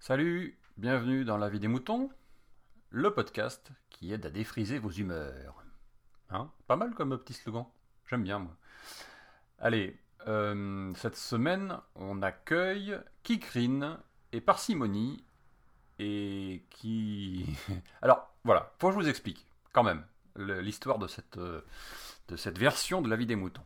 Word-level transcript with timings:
Salut, 0.00 0.58
bienvenue 0.76 1.24
dans 1.24 1.36
La 1.36 1.48
vie 1.48 1.60
des 1.60 1.68
moutons, 1.68 2.10
le 2.90 3.14
podcast 3.14 3.70
qui 3.90 4.12
aide 4.12 4.26
à 4.26 4.30
défriser 4.30 4.78
vos 4.78 4.90
humeurs. 4.90 5.62
Hein 6.30 6.50
Pas 6.66 6.74
mal 6.74 6.94
comme 6.94 7.16
petit 7.18 7.34
slogan, 7.34 7.66
j'aime 8.10 8.24
bien 8.24 8.40
moi. 8.40 8.56
Allez, 9.60 9.96
euh, 10.26 10.92
cette 10.96 11.16
semaine, 11.16 11.78
on 11.94 12.22
accueille 12.22 12.98
Kikrine 13.22 13.98
et 14.32 14.40
Parcimonie, 14.40 15.22
et 16.00 16.64
qui... 16.70 17.46
Alors, 18.02 18.28
voilà, 18.44 18.72
faut 18.80 18.88
que 18.88 18.94
je 18.94 18.98
vous 18.98 19.08
explique, 19.08 19.46
quand 19.72 19.84
même, 19.84 20.04
l'histoire 20.36 20.98
de 20.98 21.06
cette, 21.06 21.38
euh, 21.38 21.60
de 22.28 22.36
cette 22.36 22.58
version 22.58 23.02
de 23.02 23.08
La 23.08 23.16
vie 23.16 23.26
des 23.26 23.36
moutons. 23.36 23.62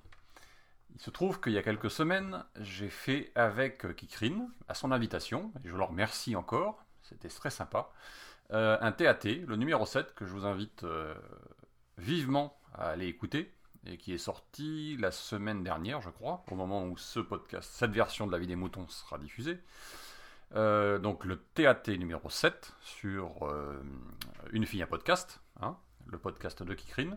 Il 0.94 1.00
se 1.00 1.10
trouve 1.10 1.40
qu'il 1.40 1.52
y 1.52 1.58
a 1.58 1.62
quelques 1.62 1.90
semaines, 1.90 2.44
j'ai 2.60 2.90
fait 2.90 3.32
avec 3.34 3.84
euh, 3.84 3.92
Kikrine, 3.92 4.50
à 4.68 4.74
son 4.74 4.92
invitation, 4.92 5.52
et 5.64 5.68
je 5.68 5.76
leur 5.76 5.88
remercie 5.88 6.36
encore, 6.36 6.84
c'était 7.02 7.28
très 7.28 7.50
sympa, 7.50 7.90
euh, 8.52 8.76
un 8.80 8.92
TAT, 8.92 9.24
le 9.46 9.56
numéro 9.56 9.86
7, 9.86 10.14
que 10.14 10.26
je 10.26 10.32
vous 10.32 10.44
invite 10.44 10.84
euh, 10.84 11.14
vivement 11.98 12.58
à 12.74 12.90
aller 12.90 13.06
écouter, 13.06 13.52
et 13.86 13.96
qui 13.96 14.12
est 14.12 14.18
sorti 14.18 14.96
la 14.98 15.10
semaine 15.10 15.62
dernière, 15.62 16.00
je 16.02 16.10
crois, 16.10 16.44
au 16.50 16.54
moment 16.54 16.84
où 16.84 16.98
ce 16.98 17.20
podcast, 17.20 17.70
cette 17.72 17.92
version 17.92 18.26
de 18.26 18.32
La 18.32 18.38
vie 18.38 18.46
des 18.46 18.56
moutons 18.56 18.86
sera 18.88 19.16
diffusée. 19.18 19.58
Donc 20.52 21.24
le 21.24 21.36
TAT 21.54 21.96
numéro 21.96 22.28
7 22.28 22.74
sur 22.82 23.48
Une 24.50 24.66
fille, 24.66 24.82
un 24.82 24.86
podcast, 24.86 25.40
hein, 25.62 25.78
le 26.08 26.18
podcast 26.18 26.62
de 26.62 26.74
Kikrine. 26.74 27.16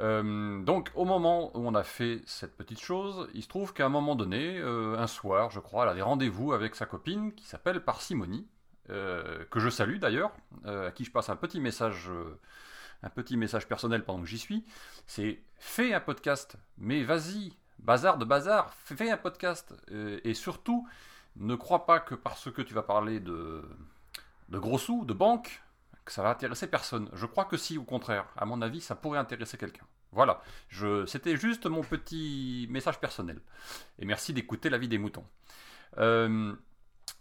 Euh, 0.00 0.60
donc 0.62 0.90
au 0.94 1.04
moment 1.04 1.56
où 1.56 1.66
on 1.66 1.74
a 1.74 1.84
fait 1.84 2.20
cette 2.26 2.56
petite 2.56 2.80
chose, 2.80 3.28
il 3.34 3.42
se 3.42 3.48
trouve 3.48 3.72
qu'à 3.72 3.86
un 3.86 3.90
moment 3.90 4.16
donné, 4.16 4.58
euh, 4.58 4.98
un 4.98 5.06
soir, 5.06 5.50
je 5.50 5.60
crois, 5.60 5.84
elle 5.84 5.90
avait 5.90 6.02
rendez-vous 6.02 6.52
avec 6.52 6.74
sa 6.74 6.86
copine 6.86 7.32
qui 7.32 7.44
s'appelle 7.46 7.80
Parcimonie, 7.80 8.46
euh, 8.90 9.44
que 9.50 9.60
je 9.60 9.68
salue 9.68 9.98
d'ailleurs, 9.98 10.32
à 10.64 10.90
qui 10.90 11.04
je 11.04 11.10
passe 11.10 11.28
un 11.28 11.36
petit 11.36 11.60
message, 11.60 12.10
un 13.02 13.10
petit 13.10 13.36
message 13.36 13.68
personnel 13.68 14.04
pendant 14.04 14.22
que 14.22 14.28
j'y 14.28 14.38
suis. 14.38 14.64
C'est 15.06 15.40
fais 15.58 15.94
un 15.94 16.00
podcast, 16.00 16.56
mais 16.78 17.02
vas-y, 17.04 17.52
bazar 17.78 18.18
de 18.18 18.24
bazar, 18.24 18.74
fais 18.74 19.10
un 19.10 19.16
podcast, 19.16 19.74
et 19.90 20.34
surtout, 20.34 20.88
ne 21.36 21.54
crois 21.54 21.86
pas 21.86 22.00
que 22.00 22.14
parce 22.14 22.50
que 22.50 22.62
tu 22.62 22.74
vas 22.74 22.82
parler 22.82 23.20
de, 23.20 23.62
de 24.48 24.58
gros 24.58 24.78
sous, 24.78 25.04
de 25.04 25.14
banque, 25.14 25.63
que 26.04 26.12
ça 26.12 26.22
va 26.22 26.30
intéresser 26.30 26.66
personne. 26.66 27.08
Je 27.12 27.26
crois 27.26 27.44
que 27.44 27.56
si, 27.56 27.78
au 27.78 27.84
contraire, 27.84 28.26
à 28.36 28.44
mon 28.44 28.60
avis, 28.62 28.80
ça 28.80 28.94
pourrait 28.94 29.18
intéresser 29.18 29.56
quelqu'un. 29.56 29.86
Voilà, 30.12 30.40
c'était 31.06 31.36
juste 31.36 31.66
mon 31.66 31.82
petit 31.82 32.68
message 32.70 33.00
personnel. 33.00 33.40
Et 33.98 34.04
merci 34.04 34.32
d'écouter 34.32 34.70
la 34.70 34.78
vie 34.78 34.86
des 34.86 34.98
moutons. 34.98 35.24
Euh, 35.98 36.54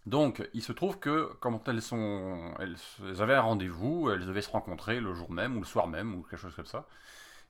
donc, 0.05 0.47
il 0.53 0.61
se 0.61 0.73
trouve 0.73 0.99
que 0.99 1.31
quand 1.39 1.67
elles 1.67 1.81
sont, 1.81 2.53
elles, 2.59 2.75
avaient 3.19 3.33
un 3.33 3.41
rendez-vous, 3.41 4.11
elles 4.11 4.25
devaient 4.25 4.41
se 4.41 4.51
rencontrer 4.51 4.99
le 4.99 5.13
jour 5.13 5.31
même 5.31 5.57
ou 5.57 5.61
le 5.61 5.65
soir 5.65 5.87
même 5.87 6.13
ou 6.13 6.21
quelque 6.23 6.39
chose 6.39 6.55
comme 6.55 6.67
ça. 6.67 6.87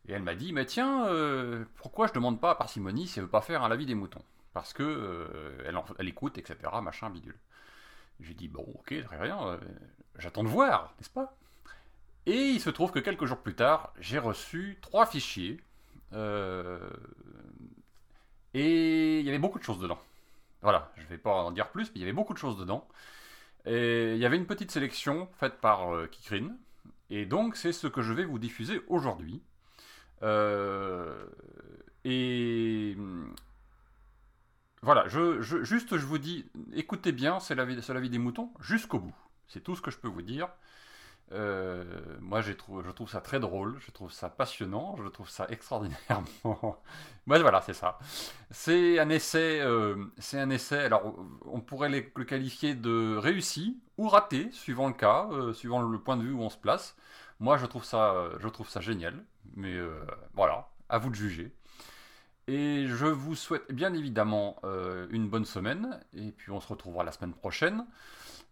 Et 0.07 0.13
elle 0.13 0.23
m'a 0.23 0.35
dit, 0.35 0.53
mais 0.53 0.65
tiens, 0.65 1.07
euh, 1.07 1.65
pourquoi 1.75 2.07
je 2.07 2.13
demande 2.13 2.39
pas 2.39 2.51
à 2.51 2.55
Parcimonie 2.55 3.07
si 3.07 3.19
elle 3.19 3.25
veut 3.25 3.31
pas 3.31 3.41
faire 3.41 3.63
un 3.63 3.69
la 3.69 3.75
vie 3.75 3.85
des 3.85 3.95
moutons? 3.95 4.23
Parce 4.53 4.71
que 4.71 4.83
euh, 4.83 5.93
elle 5.99 6.07
écoute, 6.07 6.37
etc., 6.37 6.57
machin, 6.81 7.09
bidule. 7.09 7.37
J'ai 8.19 8.33
dit, 8.33 8.47
bon, 8.47 8.65
ok, 8.79 8.93
très 9.03 9.17
bien, 9.21 9.47
euh, 9.47 9.57
j'attends 10.17 10.43
de 10.43 10.49
voir, 10.49 10.93
n'est-ce 10.97 11.09
pas? 11.09 11.35
Et 12.25 12.49
il 12.51 12.61
se 12.61 12.69
trouve 12.69 12.91
que 12.91 12.99
quelques 12.99 13.25
jours 13.25 13.39
plus 13.39 13.55
tard, 13.55 13.93
j'ai 13.99 14.19
reçu 14.19 14.77
trois 14.81 15.05
fichiers. 15.05 15.59
euh, 16.13 16.79
et 18.53 19.19
il 19.19 19.25
y 19.25 19.29
avait 19.29 19.39
beaucoup 19.39 19.59
de 19.59 19.63
choses 19.63 19.79
dedans. 19.79 19.99
Voilà, 20.61 20.91
je 20.97 21.05
vais 21.07 21.17
pas 21.17 21.31
en 21.43 21.51
dire 21.51 21.69
plus, 21.69 21.85
mais 21.87 21.95
il 21.95 21.99
y 22.01 22.03
avait 22.03 22.13
beaucoup 22.13 22.33
de 22.33 22.37
choses 22.39 22.57
dedans. 22.57 22.87
Et 23.65 24.13
il 24.13 24.19
y 24.19 24.25
avait 24.25 24.37
une 24.37 24.45
petite 24.45 24.71
sélection 24.71 25.27
faite 25.39 25.55
par 25.59 25.93
euh, 25.93 26.07
Kikrine. 26.07 26.55
Et 27.09 27.25
donc, 27.25 27.55
c'est 27.55 27.73
ce 27.73 27.87
que 27.87 28.01
je 28.01 28.13
vais 28.13 28.25
vous 28.25 28.39
diffuser 28.39 28.81
aujourd'hui. 28.87 29.41
Euh, 30.23 31.25
et 32.05 32.52
voilà, 34.83 35.07
juste 35.07 35.97
je 35.97 36.05
vous 36.05 36.17
dis, 36.17 36.45
écoutez 36.73 37.13
bien, 37.13 37.39
c'est 37.39 37.55
la 37.55 37.63
vie, 37.63 38.09
des 38.09 38.17
moutons 38.17 38.51
jusqu'au 38.59 38.99
bout. 38.99 39.15
C'est 39.47 39.61
tout 39.61 39.77
ce 39.77 39.81
que 39.81 39.91
je 39.91 39.97
peux 39.97 40.09
vous 40.09 40.21
dire. 40.21 40.49
Euh, 41.31 41.85
moi, 42.19 42.41
je 42.41 42.51
trouve 42.51 43.09
ça 43.09 43.21
très 43.21 43.39
drôle, 43.39 43.77
je 43.79 43.91
trouve 43.91 44.11
ça 44.11 44.29
passionnant, 44.29 44.97
je 45.01 45.07
trouve 45.07 45.29
ça 45.29 45.47
extraordinairement. 45.49 46.81
Moi, 47.25 47.39
voilà, 47.39 47.61
c'est 47.61 47.73
ça. 47.73 47.97
C'est 48.51 48.99
un 48.99 49.07
essai, 49.07 49.61
euh, 49.61 50.05
c'est 50.17 50.37
un 50.37 50.49
essai. 50.49 50.79
Alors, 50.79 51.15
on 51.45 51.61
pourrait 51.61 51.87
le 51.87 52.01
qualifier 52.25 52.75
de 52.75 53.15
réussi 53.15 53.81
ou 53.97 54.09
raté, 54.09 54.51
suivant 54.51 54.87
le 54.87 54.93
cas, 54.93 55.29
euh, 55.31 55.53
suivant 55.53 55.81
le 55.81 55.97
point 55.97 56.17
de 56.17 56.23
vue 56.23 56.33
où 56.33 56.41
on 56.41 56.49
se 56.49 56.57
place. 56.57 56.97
Moi, 57.39 57.55
je 57.55 57.65
trouve 57.67 57.85
ça, 57.85 58.29
je 58.39 58.49
trouve 58.49 58.67
ça 58.67 58.81
génial. 58.81 59.23
Mais 59.55 59.77
voilà, 60.33 60.67
à 60.89 60.97
vous 60.97 61.09
de 61.09 61.15
juger. 61.15 61.55
Et 62.47 62.87
je 62.87 63.05
vous 63.05 63.35
souhaite 63.35 63.71
bien 63.71 63.93
évidemment 63.93 64.57
euh, 64.63 65.07
une 65.11 65.29
bonne 65.29 65.45
semaine. 65.45 65.99
Et 66.13 66.31
puis 66.31 66.51
on 66.51 66.59
se 66.59 66.67
retrouvera 66.67 67.03
la 67.03 67.11
semaine 67.11 67.33
prochaine. 67.33 67.85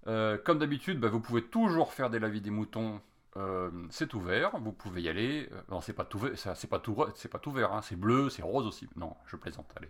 Euh, 0.07 0.37
comme 0.37 0.59
d'habitude, 0.59 0.99
bah, 0.99 1.09
vous 1.09 1.19
pouvez 1.19 1.43
toujours 1.43 1.93
faire 1.93 2.09
des 2.09 2.19
lavis 2.19 2.41
des 2.41 2.49
moutons. 2.49 3.01
Euh, 3.37 3.71
c'est 3.89 4.13
ouvert, 4.13 4.57
vous 4.59 4.73
pouvez 4.73 5.03
y 5.03 5.09
aller. 5.09 5.47
Euh, 5.53 5.61
non, 5.69 5.79
c'est 5.79 5.93
pas 5.93 6.03
tout 6.03 6.19
vert, 6.19 6.33
c'est 6.35 6.69
pas 6.69 6.79
tout, 6.79 6.97
c'est 7.15 7.29
pas 7.29 7.39
tout 7.39 7.51
vert, 7.51 7.71
hein, 7.71 7.81
c'est 7.81 7.95
bleu, 7.95 8.29
c'est 8.29 8.41
rose 8.41 8.67
aussi. 8.67 8.89
Non, 8.97 9.15
je 9.25 9.37
plaisante. 9.37 9.67
Allez. 9.77 9.89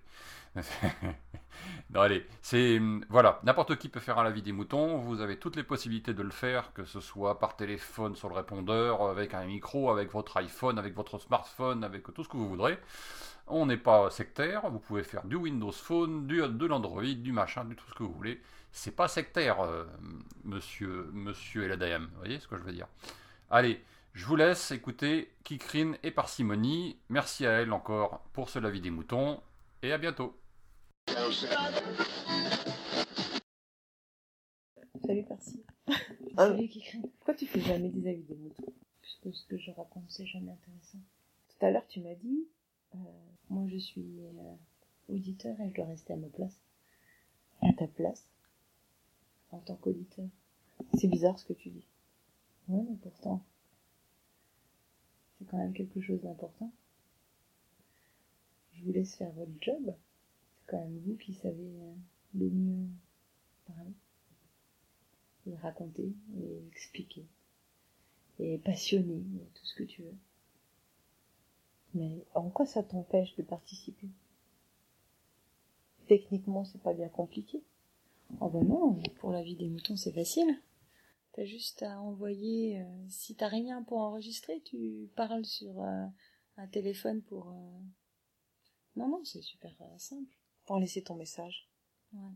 non, 1.90 2.02
allez, 2.02 2.28
c'est 2.41 2.79
voilà, 3.09 3.40
n'importe 3.44 3.78
qui 3.78 3.90
peut 3.90 4.00
faire 4.00 4.19
un 4.19 4.24
lavis 4.24 4.44
des 4.44 4.52
moutons. 4.52 4.97
Vous 4.97 5.22
avez 5.22 5.38
toutes 5.38 5.56
les 5.56 5.63
possibilités 5.63 6.13
de 6.13 6.22
le 6.22 6.29
faire, 6.29 6.72
que 6.74 6.85
ce 6.85 7.00
soit 7.00 7.40
par 7.40 7.56
téléphone 7.56 8.16
sur 8.16 8.29
le 8.29 8.35
répondeur, 8.35 9.03
avec 9.07 9.34
un 9.34 9.46
micro, 9.46 9.90
avec 9.90 10.12
votre 10.12 10.38
iPhone, 10.38 10.78
avec 10.78 10.96
votre 10.96 11.18
smartphone, 11.18 11.84
avec 11.84 12.03
tout 12.13 12.23
ce 12.23 12.29
que 12.29 12.38
vous 12.38 12.50
voudrez. 12.50 12.78
On 13.47 13.66
n'est 13.66 13.78
pas 13.78 14.12
sectaire, 14.12 14.69
vous 14.69 14.79
pouvez 14.79 15.03
faire 15.03 15.25
du 15.25 15.35
Windows 15.35 15.72
Phone, 15.72 16.28
du, 16.28 16.41
de 16.47 16.66
l'Android, 16.68 17.03
du 17.03 17.31
machin, 17.31 17.66
du 17.66 17.75
tout 17.75 17.85
ce 17.90 17.96
que 17.96 18.03
vous 18.03 18.13
voulez. 18.13 18.40
C'est 18.72 18.96
pas 18.96 19.08
sectaire, 19.08 19.62
euh, 19.62 19.85
monsieur, 20.46 21.09
monsieur 21.12 21.68
vous 21.75 22.18
voyez 22.18 22.40
ce 22.40 22.47
que 22.47 22.58
je 22.58 22.63
veux 22.63 22.72
dire? 22.72 22.88
Allez, 23.53 23.81
je 24.13 24.25
vous 24.25 24.38
laisse 24.38 24.72
écouter 24.72 25.29
Kikrine 25.44 25.97
et 26.03 26.12
Parcimonie. 26.12 26.97
Merci 27.09 27.45
à 27.45 27.51
elle 27.51 27.73
encore 27.73 28.22
pour 28.31 28.50
ce 28.50 28.59
lavis 28.59 28.79
des 28.79 28.91
moutons, 28.91 29.41
et 29.84 29.91
à 29.91 29.97
bientôt. 29.97 30.39
Salut. 35.06 35.25
Ah. 35.29 35.91
Salut 36.38 36.69
Kikri. 36.69 37.01
Pourquoi 37.01 37.34
tu 37.34 37.45
fais 37.45 37.59
jamais 37.59 37.90
des 37.90 38.07
avis 38.07 38.23
des 38.23 38.35
moutons? 38.35 38.72
Puisque 39.01 39.35
ce 39.35 39.45
que 39.47 39.57
je 39.57 39.72
raconte, 39.72 40.06
c'est 40.07 40.25
jamais 40.25 40.53
intéressant. 40.53 41.00
Tout 41.50 41.66
à 41.66 41.72
l'heure, 41.72 41.88
tu 41.90 42.00
m'as 42.00 42.16
dit, 42.16 42.47
euh, 42.95 42.97
moi 43.50 43.67
je 43.67 43.79
suis 43.79 44.22
euh, 44.22 44.56
auditeur 45.09 45.59
et 45.59 45.67
je 45.67 45.73
dois 45.73 45.88
rester 45.88 46.13
à 46.13 46.16
ma 46.16 46.29
place. 46.29 46.57
À 47.61 47.73
ta 47.73 47.88
place. 47.88 48.29
En 49.51 49.59
tant 49.59 49.75
qu'auditeur. 49.75 50.29
C'est 50.94 51.09
bizarre 51.09 51.38
ce 51.38 51.44
que 51.44 51.53
tu 51.53 51.69
dis. 51.69 51.91
Mais 52.72 52.98
pourtant, 53.02 53.44
c'est 55.38 55.46
quand 55.46 55.58
même 55.58 55.74
quelque 55.74 56.00
chose 56.00 56.22
d'important. 56.22 56.72
Je 58.74 58.84
vous 58.84 58.94
laisse 58.94 59.16
faire 59.16 59.32
votre 59.32 59.52
job. 59.59 59.94
C'est 60.58 60.68
quand 60.68 60.80
même 60.80 61.00
vous 61.06 61.16
qui 61.16 61.34
savez 61.34 61.82
euh, 61.82 61.94
le 62.36 62.50
mieux 62.50 62.88
parler 63.68 63.94
et 65.48 65.56
raconter 65.58 66.14
et 66.38 66.68
expliquer 66.68 67.26
et 68.40 68.58
passionner 68.59 69.22
tout 69.53 69.66
ce 69.66 69.76
que 69.76 69.84
tu 69.84 70.02
veux. 70.02 70.16
Mais 71.94 72.26
en 72.34 72.50
quoi 72.50 72.66
ça 72.66 72.84
t'empêche 72.84 73.36
de 73.36 73.44
participer? 73.44 74.08
Techniquement, 76.08 76.64
c'est 76.64 76.82
pas 76.82 76.94
bien 76.94 77.09
compliqué. 77.09 77.62
Oh 78.40 78.50
ben 78.50 78.64
non, 78.64 79.02
pour 79.20 79.32
la 79.32 79.44
vie 79.44 79.56
des 79.56 79.67
moutons, 79.67 79.97
c'est 79.97 80.14
facile. 80.14 80.58
T'as 81.33 81.45
juste 81.45 81.81
à 81.83 81.99
envoyer, 82.01 82.81
euh, 82.81 83.05
si 83.09 83.35
t'as 83.35 83.47
rien 83.47 83.83
pour 83.83 83.99
enregistrer, 83.99 84.61
tu 84.61 85.09
parles 85.16 85.45
sur 85.45 85.81
euh, 85.81 86.05
un 86.57 86.67
téléphone 86.67 87.22
pour... 87.22 87.49
euh, 87.51 87.79
Non, 88.97 89.07
non, 89.07 89.23
c'est 89.23 89.41
super 89.41 89.72
simple. 89.97 90.35
pour 90.66 90.78
laisser 90.79 91.03
ton 91.03 91.16
message. 91.16 91.69
Ouais. 92.13 92.33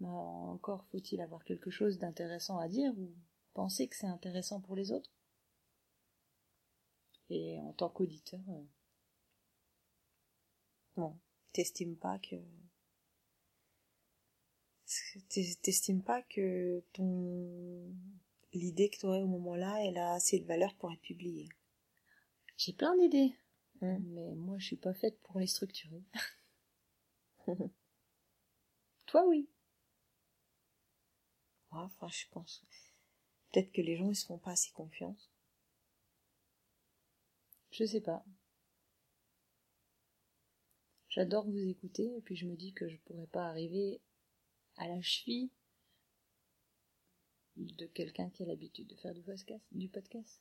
Mais 0.00 0.08
encore 0.08 0.84
faut-il 0.86 1.20
avoir 1.20 1.42
quelque 1.44 1.70
chose 1.70 1.98
d'intéressant 1.98 2.58
à 2.58 2.68
dire 2.68 2.92
ou 2.98 3.10
penser 3.54 3.88
que 3.88 3.96
c'est 3.96 4.06
intéressant 4.06 4.60
pour 4.60 4.76
les 4.76 4.92
autres. 4.92 5.10
Et 7.30 7.60
en 7.60 7.72
tant 7.72 7.88
qu'auditeur, 7.88 8.40
Bon, 10.96 11.16
t'estimes 11.52 11.96
pas 11.96 12.18
que 12.18 12.36
t'estimes 15.62 16.02
pas 16.02 16.22
que 16.22 16.82
ton 16.92 17.92
l'idée 18.52 18.88
que 18.88 18.98
tu 18.98 19.06
aurais 19.06 19.22
au 19.22 19.26
moment-là, 19.26 19.84
elle 19.84 19.98
a 19.98 20.14
assez 20.14 20.38
de 20.38 20.46
valeur 20.46 20.74
pour 20.76 20.90
être 20.92 21.02
publiée? 21.02 21.48
j'ai 22.58 22.72
plein 22.72 22.96
d'idées. 22.96 23.34
Mm. 23.80 23.98
Mais 24.12 24.34
moi, 24.34 24.58
je 24.58 24.66
suis 24.66 24.76
pas 24.76 24.92
faite 24.92 25.18
pour 25.22 25.38
les 25.38 25.46
structurer. 25.46 26.02
Toi, 29.06 29.26
oui. 29.26 29.48
Ouais, 31.72 31.80
enfin, 31.80 32.08
je 32.08 32.24
pense. 32.30 32.66
Peut-être 33.50 33.72
que 33.72 33.80
les 33.80 33.96
gens, 33.96 34.10
ils 34.10 34.16
se 34.16 34.26
font 34.26 34.38
pas 34.38 34.50
assez 34.52 34.72
confiance. 34.72 35.30
Je 37.70 37.84
sais 37.84 38.00
pas. 38.00 38.24
J'adore 41.08 41.46
vous 41.46 41.68
écouter, 41.68 42.16
et 42.16 42.20
puis 42.20 42.36
je 42.36 42.46
me 42.46 42.56
dis 42.56 42.72
que 42.72 42.88
je 42.88 42.96
pourrais 42.98 43.26
pas 43.26 43.46
arriver 43.46 44.00
à 44.78 44.88
la 44.88 45.00
cheville 45.02 45.50
de 47.56 47.86
quelqu'un 47.86 48.30
qui 48.30 48.42
a 48.44 48.46
l'habitude 48.46 48.86
de 48.88 48.94
faire 48.96 49.12
du 49.14 49.22
podcast. 49.22 49.64
Du 49.72 49.88
podcast. 49.88 50.40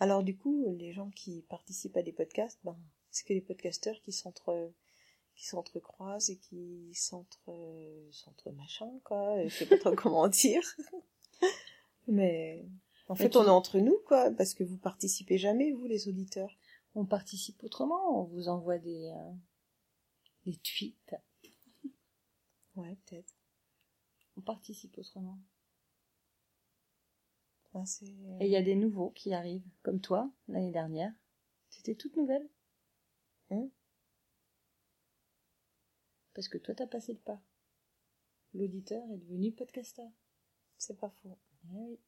Alors, 0.00 0.22
du 0.24 0.36
coup, 0.36 0.74
les 0.78 0.92
gens 0.92 1.10
qui 1.10 1.42
participent 1.42 1.96
à 1.96 2.02
des 2.02 2.12
podcasts, 2.12 2.58
ben, 2.64 2.76
c'est 3.10 3.24
que 3.24 3.32
des 3.34 3.40
podcasteurs 3.40 4.00
qui 4.02 4.10
s'entre, 4.12 4.72
qui 5.36 5.46
s'entrecroisent 5.46 6.30
et 6.30 6.38
qui 6.38 6.92
s'entre, 6.94 7.40
s'entre 8.10 8.50
machin, 8.50 8.90
quoi. 9.04 9.46
Je 9.46 9.54
sais 9.54 9.66
pas 9.66 9.78
trop 9.78 9.94
comment 9.96 10.26
dire. 10.28 10.62
Mais, 12.08 12.64
en 13.08 13.14
fait, 13.14 13.30
tu- 13.30 13.36
on 13.36 13.44
est 13.44 13.48
entre 13.50 13.78
nous, 13.78 13.98
quoi, 14.06 14.32
parce 14.32 14.54
que 14.54 14.64
vous 14.64 14.78
participez 14.78 15.38
jamais, 15.38 15.70
vous, 15.70 15.86
les 15.86 16.08
auditeurs. 16.08 16.56
On 16.94 17.04
participe 17.06 17.62
autrement, 17.62 18.20
on 18.20 18.24
vous 18.24 18.48
envoie 18.48 18.78
des, 18.78 19.06
euh, 19.14 19.30
des 20.46 20.56
tweets. 20.56 21.14
Ouais, 22.76 22.96
peut-être. 23.06 23.34
On 24.36 24.40
participe 24.40 24.96
autrement. 24.98 25.38
Enfin, 27.66 27.84
c'est... 27.84 28.06
Et 28.06 28.46
il 28.46 28.50
y 28.50 28.56
a 28.56 28.62
des 28.62 28.74
nouveaux 28.74 29.10
qui 29.10 29.32
arrivent, 29.34 29.68
comme 29.82 30.00
toi, 30.00 30.30
l'année 30.48 30.72
dernière. 30.72 31.12
C'était 31.68 31.94
toute 31.94 32.16
nouvelle. 32.16 32.48
Hein? 33.50 33.68
Parce 36.34 36.48
que 36.48 36.58
toi, 36.58 36.74
t'as 36.74 36.86
passé 36.86 37.12
le 37.12 37.18
pas. 37.18 37.42
L'auditeur 38.54 39.02
est 39.10 39.18
devenu 39.18 39.52
podcasteur. 39.52 40.10
C'est 40.78 40.98
pas 40.98 41.10
faux. 41.22 41.38
Eh 41.64 41.76
oui. 41.76 41.98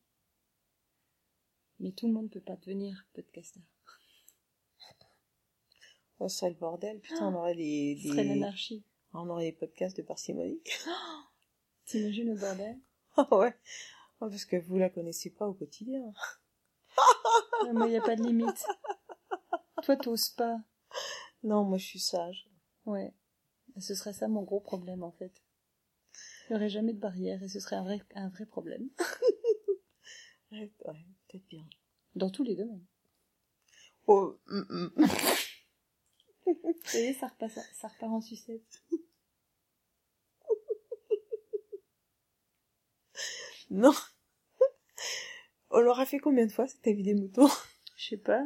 Mais 1.80 1.92
tout 1.92 2.06
le 2.06 2.12
monde 2.12 2.30
peut 2.30 2.40
pas 2.40 2.56
devenir 2.56 3.06
podcasteur. 3.12 3.62
Oh, 6.20 6.28
ça 6.28 6.38
serait 6.38 6.50
le 6.50 6.56
bordel. 6.56 7.00
Putain, 7.00 7.28
on 7.32 7.34
aurait 7.34 7.56
des, 7.56 7.98
Ce 8.00 8.08
serait 8.08 8.22
des... 8.22 8.28
l'anarchie. 8.28 8.84
On 9.14 9.28
aurait 9.30 9.44
des 9.50 9.52
podcasts 9.52 9.96
de 9.96 10.02
parcimonie. 10.02 10.60
T'imagines 11.86 12.32
le 12.32 12.38
bordel? 12.38 12.78
Ah 13.16 13.36
ouais. 13.36 13.54
Oh, 14.20 14.28
parce 14.28 14.44
que 14.44 14.56
vous 14.56 14.76
la 14.76 14.90
connaissez 14.90 15.30
pas 15.30 15.46
au 15.46 15.54
quotidien. 15.54 16.12
Non, 17.64 17.74
Moi, 17.74 17.86
il 17.86 17.90
n'y 17.90 17.96
a 17.96 18.00
pas 18.00 18.16
de 18.16 18.24
limite. 18.24 18.66
Toi, 19.84 19.96
t'oses 19.96 20.30
pas. 20.30 20.58
Non, 21.44 21.62
moi, 21.62 21.78
je 21.78 21.84
suis 21.84 22.00
sage. 22.00 22.48
Ouais. 22.86 23.14
Ce 23.78 23.94
serait 23.94 24.12
ça 24.12 24.26
mon 24.26 24.42
gros 24.42 24.58
problème, 24.58 25.04
en 25.04 25.12
fait. 25.12 25.44
Il 26.48 26.52
n'y 26.52 26.56
aurait 26.56 26.68
jamais 26.68 26.92
de 26.92 26.98
barrière 26.98 27.40
et 27.42 27.48
ce 27.48 27.60
serait 27.60 27.76
un 27.76 27.84
vrai, 27.84 28.00
un 28.16 28.30
vrai 28.30 28.46
problème. 28.46 28.88
Ouais, 30.52 30.70
ouais, 30.84 31.06
peut-être 31.26 31.48
bien. 31.48 31.64
Dans 32.14 32.30
tous 32.30 32.44
les 32.44 32.54
domaines. 32.54 32.84
Oh, 34.06 34.38
hum, 34.48 34.92
hum. 36.64 36.72
Vous 36.72 36.90
voyez, 36.90 37.14
ça 37.14 37.28
repart, 37.28 37.52
ça 37.52 37.88
repart 37.88 38.12
en 38.12 38.20
sucette. 38.20 38.82
non. 43.70 43.92
On 45.70 45.80
l'aura 45.80 46.06
fait 46.06 46.18
combien 46.18 46.46
de 46.46 46.52
fois, 46.52 46.68
cette 46.68 46.86
avis 46.86 47.02
des 47.02 47.14
moutons? 47.14 47.48
Je 47.96 48.10
sais 48.10 48.16
pas. 48.16 48.44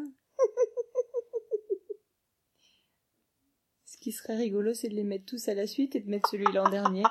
Ce 3.85 3.97
qui 3.99 4.13
serait 4.13 4.37
rigolo, 4.37 4.73
c'est 4.75 4.89
de 4.89 4.95
les 4.95 5.05
mettre 5.05 5.27
tous 5.27 5.49
à 5.49 5.55
la 5.55 5.67
suite 5.67 5.97
et 5.97 6.01
de 6.01 6.09
mettre 6.09 6.31
celui-là 6.31 6.65
en 6.65 6.71
dernier. 6.71 7.03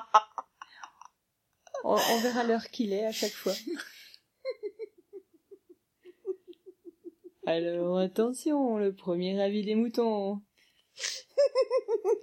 On, 1.84 1.94
on 1.94 2.20
verra 2.20 2.44
l'heure 2.44 2.68
qu'il 2.68 2.92
est 2.92 3.04
à 3.04 3.12
chaque 3.12 3.32
fois. 3.32 3.54
Alors 7.46 7.98
attention, 7.98 8.76
le 8.76 8.94
premier 8.94 9.40
avis 9.40 9.64
des 9.64 9.74
moutons. 9.74 10.42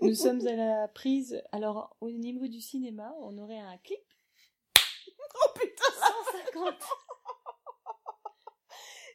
Nous 0.01 0.15
sommes 0.15 0.45
à 0.47 0.55
la 0.55 0.87
prise. 0.87 1.41
Alors 1.51 1.95
au 2.01 2.11
niveau 2.11 2.47
du 2.47 2.61
cinéma, 2.61 3.13
on 3.19 3.37
aurait 3.37 3.59
un 3.59 3.77
clip. 3.79 3.99
Oh 4.77 5.49
putain 5.55 5.91
150. 6.53 6.75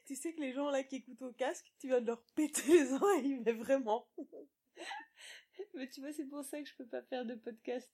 Tu 0.06 0.16
sais 0.16 0.34
que 0.34 0.40
les 0.40 0.52
gens 0.52 0.68
là 0.70 0.82
qui 0.82 0.96
écoutent 0.96 1.22
au 1.22 1.32
casque, 1.32 1.72
tu 1.78 1.88
vas 1.88 2.00
de 2.00 2.06
leur 2.06 2.22
péter 2.34 2.62
les 2.66 2.92
oreilles, 2.92 3.40
mais 3.44 3.52
vraiment. 3.52 4.08
Mais 5.74 5.88
tu 5.88 6.00
vois, 6.00 6.12
c'est 6.12 6.24
pour 6.24 6.42
ça 6.44 6.58
que 6.60 6.68
je 6.68 6.74
peux 6.74 6.86
pas 6.86 7.02
faire 7.02 7.24
de 7.24 7.34
podcast. 7.34 7.90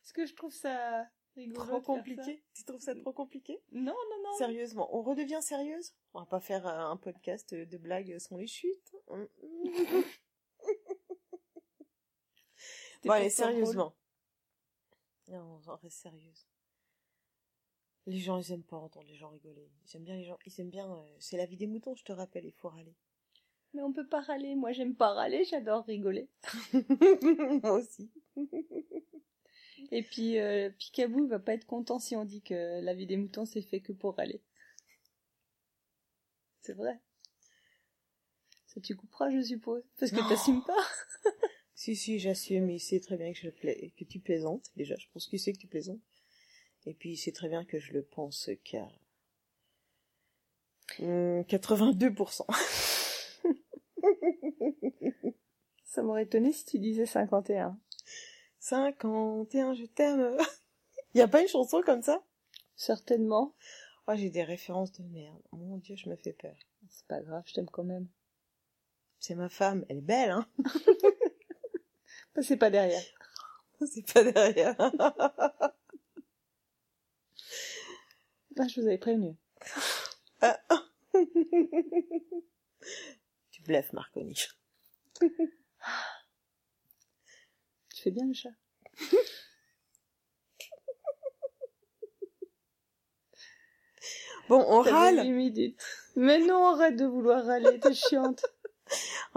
Parce 0.00 0.12
que 0.12 0.26
je 0.26 0.34
trouve 0.34 0.52
ça 0.52 1.08
rigolo. 1.34 1.64
Trop 1.64 1.80
compliqué. 1.80 2.44
Tu 2.54 2.64
trouves 2.64 2.80
ça 2.80 2.94
trop 2.94 3.12
compliqué? 3.12 3.62
Non, 3.72 3.94
non, 4.10 4.22
non. 4.22 4.36
Sérieusement, 4.38 4.94
on 4.94 5.02
redevient 5.02 5.42
sérieuse? 5.42 5.94
On 6.14 6.20
va 6.20 6.26
pas 6.26 6.40
faire 6.40 6.66
un 6.66 6.90
un 6.90 6.96
podcast 6.96 7.54
de 7.54 7.78
blagues 7.78 8.18
sans 8.18 8.36
les 8.36 8.46
chutes. 8.46 8.94
Bon, 13.04 13.12
allez, 13.12 13.28
drôle. 13.28 13.30
sérieusement. 13.30 13.94
Non, 15.28 15.60
on 15.66 15.74
reste 15.76 15.98
sérieuse. 15.98 16.46
Les 18.06 18.18
gens, 18.18 18.38
ils 18.38 18.52
aiment 18.52 18.62
pas 18.62 18.76
entendre 18.76 19.08
les 19.08 19.16
gens 19.16 19.30
rigoler. 19.30 19.68
Ils 19.84 19.96
aiment 19.96 20.04
bien 20.04 20.16
les 20.16 20.24
gens, 20.24 20.38
ils 20.46 20.60
aiment 20.60 20.70
bien, 20.70 20.88
euh, 20.88 21.16
c'est 21.18 21.36
la 21.36 21.46
vie 21.46 21.56
des 21.56 21.66
moutons, 21.66 21.96
je 21.96 22.04
te 22.04 22.12
rappelle, 22.12 22.44
il 22.44 22.52
faut 22.52 22.68
râler. 22.68 22.94
Mais 23.74 23.82
on 23.82 23.92
peut 23.92 24.06
pas 24.06 24.20
râler. 24.20 24.54
Moi, 24.54 24.72
j'aime 24.72 24.94
pas 24.94 25.12
râler, 25.12 25.44
j'adore 25.44 25.84
rigoler. 25.84 26.28
Moi 27.62 27.72
aussi. 27.72 28.10
Et 29.90 30.02
puis, 30.02 30.38
euh, 30.38 30.70
Picaboo 30.70 31.24
il 31.24 31.28
va 31.28 31.38
pas 31.38 31.54
être 31.54 31.66
content 31.66 31.98
si 31.98 32.16
on 32.16 32.24
dit 32.24 32.42
que 32.42 32.80
la 32.80 32.94
vie 32.94 33.06
des 33.06 33.16
moutons 33.16 33.44
c'est 33.44 33.62
fait 33.62 33.80
que 33.80 33.92
pour 33.92 34.16
râler. 34.16 34.40
C'est 36.60 36.74
vrai. 36.74 37.00
Ça 38.66 38.80
tu 38.80 38.96
couperas, 38.96 39.30
je 39.30 39.42
suppose. 39.42 39.82
Parce 39.98 40.12
que 40.12 40.28
t'assumes 40.28 40.62
pas. 40.64 40.76
Si, 41.86 41.94
si, 41.94 42.18
j'assume, 42.18 42.68
il 42.68 42.80
sait 42.80 42.98
très 42.98 43.16
bien 43.16 43.32
que, 43.32 43.38
je 43.38 43.48
pla- 43.48 43.72
que 43.96 44.02
tu 44.02 44.18
plaisantes. 44.18 44.72
Déjà, 44.74 44.96
je 44.96 45.06
pense 45.12 45.28
qu'il 45.28 45.38
sait 45.38 45.52
que 45.52 45.58
tu 45.58 45.68
plaisantes. 45.68 46.00
Et 46.84 46.94
puis, 46.94 47.12
il 47.12 47.16
sait 47.16 47.30
très 47.30 47.48
bien 47.48 47.64
que 47.64 47.78
je 47.78 47.92
le 47.92 48.02
pense 48.02 48.50
car... 48.64 48.90
Hum, 50.98 51.42
82%. 51.42 52.44
Ça 55.84 56.02
m'aurait 56.02 56.24
étonné 56.24 56.50
si 56.50 56.64
tu 56.64 56.80
disais 56.80 57.06
51. 57.06 57.78
51, 58.58 59.74
je 59.74 59.84
t'aime. 59.84 60.36
y 61.14 61.20
a 61.20 61.28
pas 61.28 61.40
une 61.40 61.46
chanson 61.46 61.82
comme 61.86 62.02
ça? 62.02 62.20
Certainement. 62.74 63.54
Oh, 64.08 64.14
j'ai 64.16 64.30
des 64.30 64.42
références 64.42 64.90
de 64.90 65.04
merde. 65.04 65.40
Mon 65.52 65.76
dieu, 65.76 65.94
je 65.94 66.08
me 66.08 66.16
fais 66.16 66.32
peur. 66.32 66.56
C'est 66.88 67.06
pas 67.06 67.20
grave, 67.20 67.44
je 67.46 67.54
t'aime 67.54 67.70
quand 67.70 67.84
même. 67.84 68.08
C'est 69.20 69.36
ma 69.36 69.48
femme, 69.48 69.86
elle 69.88 69.98
est 69.98 70.00
belle, 70.00 70.30
hein 70.30 70.48
Bah, 72.36 72.42
c'est 72.42 72.58
pas 72.58 72.70
derrière. 72.70 73.02
C'est 73.86 74.12
pas 74.12 74.24
derrière. 74.24 74.76
Ah, 78.58 78.68
je 78.68 78.80
vous 78.80 78.86
avais 78.86 78.98
prévenu. 78.98 79.36
tu 83.50 83.62
bluffes, 83.62 83.92
Marconi. 83.92 84.34
Tu 87.94 88.02
fais 88.02 88.10
bien 88.10 88.26
le 88.26 88.34
chat. 88.34 88.50
Bon, 94.48 94.64
on 94.68 94.80
râle. 94.82 95.26
Mais 96.14 96.38
non, 96.40 96.66
arrête 96.66 96.96
de 96.96 97.06
vouloir 97.06 97.44
râler, 97.46 97.80
t'es 97.80 97.94
chiante. 97.94 98.44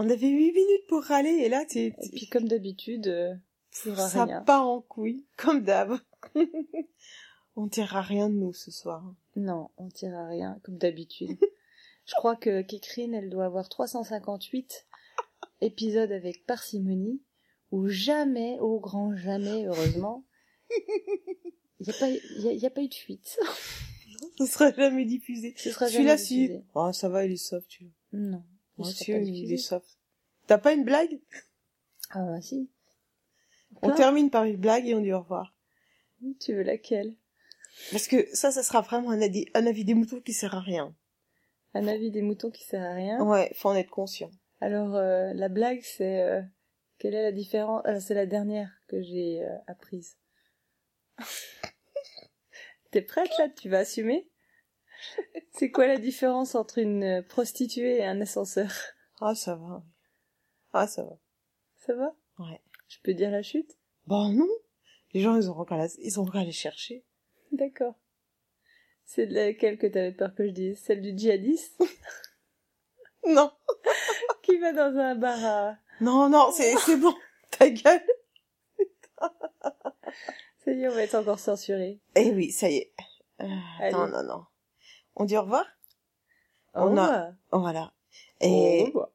On 0.02 0.10
avait 0.10 0.30
8 0.30 0.52
minutes 0.54 0.88
pour 0.88 1.04
râler 1.04 1.30
et 1.30 1.50
là, 1.50 1.66
t'es, 1.66 1.88
Et 1.88 2.10
puis 2.16 2.28
comme 2.30 2.48
d'habitude, 2.48 3.08
euh, 3.08 3.36
ça 3.72 4.24
rien. 4.26 4.42
part 4.44 4.66
en 4.68 4.80
couille, 4.82 5.26
comme 5.36 5.62
d'hab. 5.64 6.00
on 7.56 7.68
dira 7.68 8.02
rien 8.02 8.30
de 8.30 8.36
nous 8.36 8.54
ce 8.54 8.72
soir. 8.72 9.04
Non, 9.36 9.70
on 9.78 9.90
tire 9.90 10.16
à 10.16 10.28
rien, 10.28 10.58
comme 10.64 10.78
d'habitude. 10.78 11.38
Je 12.06 12.14
crois 12.16 12.36
que 12.38 12.62
Kikrine, 12.62 13.14
elle 13.14 13.30
doit 13.30 13.46
avoir 13.46 13.68
358 13.68 14.88
épisodes 15.62 16.12
avec 16.14 16.46
parcimonie, 16.46 17.22
où 17.72 17.88
jamais, 17.90 18.58
au 18.62 18.80
grand 18.80 19.16
jamais, 19.18 19.66
heureusement, 19.66 20.24
il 20.72 21.88
n'y 21.88 21.90
a, 21.90 21.94
pas- 22.00 22.10
y 22.10 22.48
a, 22.48 22.54
y 22.54 22.66
a 22.66 22.70
pas 22.70 22.82
eu 22.82 22.88
de 22.88 22.94
fuite. 22.94 23.38
Ce 24.38 24.46
sera 24.46 24.72
jamais 24.72 25.04
diffusé. 25.06 25.54
Ce 25.58 25.72
sera 25.72 25.88
Celui-là, 25.88 26.16
jamais 26.16 26.18
si. 26.18 26.40
diffusé. 26.48 26.64
Oh, 26.74 26.92
ça 26.94 27.10
va, 27.10 27.26
il 27.26 27.34
est 27.34 27.38
soft, 27.38 27.68
tu 27.68 27.92
Non. 28.14 28.44
Soft. 29.58 29.98
T'as 30.48 30.58
pas 30.58 30.74
une 30.74 30.84
blague? 30.84 31.20
Ah 32.12 32.26
bah 32.26 32.42
si. 32.42 32.70
On 33.82 33.88
Plein. 33.88 33.96
termine 33.96 34.30
par 34.30 34.46
une 34.46 34.58
blague 34.58 34.88
et 34.88 34.96
on 34.96 35.02
dit 35.02 35.14
au 35.14 35.20
revoir. 35.20 35.56
Tu 36.40 36.54
veux 36.54 36.64
laquelle? 36.64 37.16
Parce 37.92 38.08
que 38.08 38.28
ça, 38.36 38.52
ça 38.52 38.64
sera 38.64 38.82
vraiment 38.82 39.12
un 39.12 39.22
avis, 39.22 39.46
un 39.54 39.66
avis 39.66 39.86
des 39.86 39.94
moutons 39.94 40.20
qui 40.22 40.34
sert 40.34 40.56
à 40.56 40.60
rien. 40.60 40.94
Un 41.74 41.88
avis 41.88 42.12
des 42.12 42.22
moutons 42.22 42.50
qui 42.50 42.64
sert 42.64 42.82
à 42.82 42.94
rien? 42.94 43.22
Ouais, 43.24 43.52
faut 43.56 43.70
en 43.70 43.76
être 43.76 43.92
conscient. 43.92 44.32
Alors, 44.60 44.96
euh, 44.96 45.34
la 45.34 45.50
blague, 45.50 45.82
c'est... 45.84 46.22
euh, 46.22 46.42
quelle 46.98 47.14
est 47.14 47.24
la 47.24 47.32
différence 47.32 47.82
Ah, 47.86 48.00
C'est 48.00 48.16
la 48.16 48.26
dernière 48.26 48.70
que 48.88 49.02
j'ai 49.02 49.42
euh, 49.44 49.56
apprise. 49.68 50.18
T'es 52.92 53.02
prête, 53.02 53.30
là? 53.38 53.48
Tu 53.50 53.70
vas 53.70 53.80
assumer? 53.80 54.28
C'est 55.52 55.72
quoi 55.72 55.88
la 55.88 55.98
différence 55.98 56.56
entre 56.56 56.78
une 56.78 57.24
prostituée 57.28 57.98
et 57.98 58.06
un 58.06 58.20
ascenseur? 58.22 58.72
Ah, 59.22 59.36
ça 59.36 59.56
va. 59.56 59.78
oui. 59.78 59.84
Ah, 60.74 60.88
ça 60.88 61.04
va. 61.04 61.18
Ça 61.78 61.94
va? 61.96 62.16
Ouais. 62.40 62.62
Je 62.88 62.98
peux 63.04 63.14
dire 63.14 63.32
la 63.32 63.42
chute? 63.44 63.78
Bon, 64.08 64.30
non. 64.30 64.48
Les 65.14 65.22
gens, 65.22 65.36
ils 65.36 65.50
ont 65.50 65.64
qu'à 65.66 65.78
la- 65.78 65.88
ils 66.00 66.20
ont 66.20 66.26
qu'à 66.26 66.40
aller 66.40 66.52
chercher. 66.52 67.04
D'accord. 67.52 67.96
C'est 69.06 69.26
de 69.28 69.34
laquelle 69.34 69.78
que 69.78 69.88
t'avais 69.88 70.12
peur 70.12 70.34
que 70.36 70.46
je 70.48 70.52
dise? 70.52 70.80
Celle 70.80 71.02
du 71.02 71.18
djihadiste? 71.18 71.82
Non. 73.28 73.52
qui 74.44 74.58
va 74.60 74.72
dans 74.72 74.98
un 74.98 75.14
bar 75.16 75.44
à... 75.44 75.78
Non, 76.00 76.30
non, 76.30 76.52
c'est, 76.54 76.74
c'est 76.78 76.96
bon. 76.96 77.14
Ta 77.52 77.70
gueule. 77.70 78.02
Ça 80.60 80.72
y 80.72 80.84
est, 80.84 80.88
on 80.88 80.92
va 80.94 81.04
être 81.04 81.16
encore 81.16 81.38
censuré. 81.40 82.00
Eh 82.16 82.32
oui, 82.32 82.52
ça 82.52 82.70
y 82.70 82.78
est. 82.78 82.94
Euh, 83.42 83.92
non, 83.92 84.08
non, 84.08 84.24
non. 84.24 84.46
On 85.20 85.26
dit 85.26 85.38
au 85.38 85.42
revoir? 85.42 85.66
Au 86.74 86.80
On 86.82 86.98
a- 86.98 87.06
revoir. 87.06 87.34
Oh, 87.52 87.60
voilà. 87.60 87.94
Au 88.42 88.46
Et 88.46 88.84
revoir. 88.86 89.10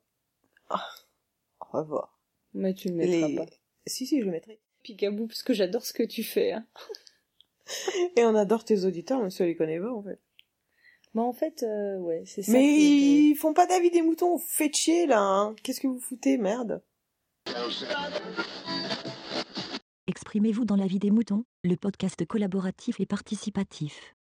au 1.61 1.79
revoir. 1.79 2.19
Mais 2.53 2.75
tu 2.75 2.89
le 2.89 2.95
mettras 2.95 3.29
Les... 3.29 3.37
pas. 3.37 3.47
Si, 3.87 4.07
si, 4.07 4.21
je 4.21 4.25
le 4.27 4.31
mettrai. 4.31 4.61
Picabou, 4.83 5.27
parce 5.27 5.43
que 5.43 5.53
j'adore 5.55 5.85
ce 5.85 5.93
que 5.93 6.03
tu 6.03 6.23
fais. 6.23 6.53
Hein. 6.53 6.67
Et 8.17 8.25
on 8.25 8.35
adore 8.35 8.65
tes 8.65 8.85
auditeurs, 8.85 9.21
même 9.21 9.31
si 9.31 9.43
on 9.43 9.47
les 9.47 9.57
connaît 9.57 9.81
pas, 9.81 9.93
en 9.93 10.03
fait. 10.03 10.21
Mais 11.15 11.23
en 11.23 11.33
fait, 11.33 11.63
euh, 11.63 11.97
ouais, 11.99 12.25
c'est 12.27 12.43
ça. 12.43 12.53
Mais 12.53 12.63
qui 12.63 13.31
ils 13.31 13.35
font 13.37 13.55
pas 13.55 13.67
d'avis 13.67 13.91
des 13.91 14.03
moutons, 14.03 14.37
faites 14.39 14.77
chier, 14.77 15.07
là, 15.07 15.21
hein. 15.21 15.55
Qu'est-ce 15.63 15.81
que 15.81 15.87
vous 15.87 16.01
foutez, 16.01 16.37
merde? 16.37 16.83
Exprimez-vous 20.07 20.65
dans 20.65 20.77
la 20.77 20.87
vie 20.87 20.99
des 20.99 21.11
moutons, 21.11 21.45
le 21.63 21.77
podcast 21.77 22.25
collaboratif 22.27 23.01
et 23.01 23.07
participatif. 23.07 24.14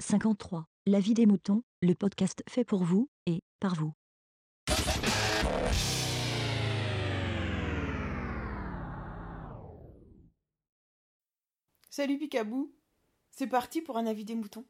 53. 0.00 0.66
La 0.86 0.98
vie 0.98 1.14
des 1.14 1.24
moutons, 1.24 1.62
le 1.80 1.94
podcast 1.94 2.42
fait 2.48 2.64
pour 2.64 2.82
vous 2.82 3.08
et 3.26 3.42
par 3.60 3.74
vous. 3.76 3.92
Salut 11.90 12.18
Picabou. 12.18 12.74
C'est 13.30 13.46
parti 13.46 13.80
pour 13.80 13.96
un 13.96 14.06
avis 14.06 14.24
des 14.24 14.34
moutons. 14.34 14.64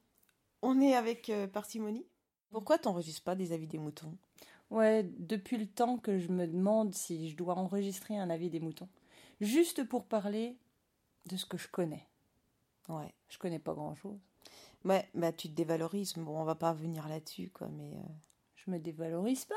On 0.61 0.81
est 0.81 0.95
avec 0.95 1.31
euh, 1.31 1.47
parcimonie. 1.47 2.07
Pourquoi 2.51 2.77
t'enregistres 2.77 3.25
pas 3.25 3.35
des 3.35 3.53
avis 3.53 3.67
des 3.67 3.79
moutons? 3.79 4.17
Ouais, 4.71 5.05
depuis 5.19 5.57
le 5.57 5.67
temps 5.67 5.97
que 5.97 6.19
je 6.19 6.29
me 6.29 6.47
demande 6.47 6.95
si 6.95 7.31
je 7.31 7.37
dois 7.37 7.55
enregistrer 7.57 8.19
un 8.19 8.29
avis 8.29 8.51
des 8.51 8.61
moutons. 8.61 8.89
Juste 9.41 9.85
pour 9.85 10.05
parler 10.05 10.59
de 11.27 11.37
ce 11.37 11.47
que 11.47 11.57
je 11.57 11.69
connais. 11.69 12.07
Ouais. 12.91 13.15
Je 13.29 13.39
connais 13.39 13.59
pas 13.59 13.73
grand-chose. 13.73 14.21
Ouais, 14.85 15.09
bah 15.15 15.33
tu 15.33 15.49
te 15.49 15.55
dévalorises. 15.55 16.15
Bon, 16.15 16.41
on 16.41 16.45
va 16.45 16.55
pas 16.55 16.73
revenir 16.73 17.09
là-dessus, 17.09 17.51
quoi, 17.51 17.69
mais... 17.69 17.93
euh, 17.95 18.03
Je 18.57 18.71
me 18.71 18.79
dévalorise 18.79 19.45
pas. 19.47 19.55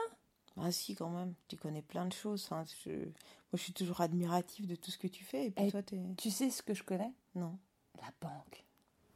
Ah 0.60 0.72
si, 0.72 0.96
quand 0.96 1.10
même. 1.10 1.34
Tu 1.48 1.56
connais 1.58 1.82
plein 1.82 2.06
de 2.06 2.14
choses. 2.14 2.48
hein. 2.52 2.64
Je... 2.86 2.92
Moi, 2.92 3.06
je 3.54 3.58
suis 3.62 3.74
toujours 3.74 4.02
admiratif 4.02 4.66
de 4.68 4.76
tout 4.76 4.90
ce 4.92 4.98
que 4.98 5.08
tu 5.08 5.24
fais. 5.24 5.46
Et 5.48 5.52
puis 5.52 5.66
Eh, 5.68 5.72
toi, 5.72 5.84
t'es... 5.84 6.00
Tu 6.18 6.32
sais 6.32 6.50
ce 6.50 6.64
que 6.64 6.74
je 6.74 6.84
connais? 6.84 7.14
Non. 7.36 7.58
La 8.02 8.12
banque. 8.22 8.66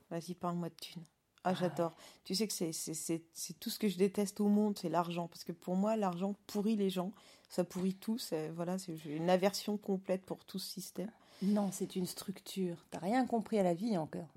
Vas-y, 0.09 0.35
parle-moi 0.35 0.69
de 0.69 0.75
thunes. 0.75 1.03
Ah, 1.43 1.49
Ah 1.49 1.53
j'adore. 1.55 1.95
Tu 2.23 2.35
sais 2.35 2.45
que 2.45 2.53
c'est, 2.53 2.71
c'est, 2.73 2.93
c'est, 2.93 3.23
c'est 3.33 3.59
tout 3.59 3.69
ce 3.71 3.79
que 3.79 3.87
je 3.87 3.97
déteste 3.97 4.39
au 4.39 4.47
monde, 4.47 4.77
c'est 4.77 4.89
l'argent. 4.89 5.27
Parce 5.27 5.43
que 5.43 5.51
pour 5.51 5.75
moi, 5.75 5.95
l'argent 5.95 6.35
pourrit 6.45 6.75
les 6.75 6.89
gens. 6.91 7.11
Ça 7.49 7.63
pourrit 7.63 7.95
tout. 7.95 8.17
C'est, 8.19 8.49
voilà, 8.49 8.77
c'est, 8.77 8.95
j'ai 8.97 9.15
une 9.15 9.29
aversion 9.29 9.77
complète 9.77 10.23
pour 10.25 10.45
tout 10.45 10.59
ce 10.59 10.69
système. 10.69 11.09
Non, 11.41 11.71
c'est 11.71 11.95
une 11.95 12.05
structure. 12.05 12.85
T'as 12.91 12.99
rien 12.99 13.25
compris 13.25 13.57
à 13.57 13.63
la 13.63 13.73
vie 13.73 13.97
encore. 13.97 14.27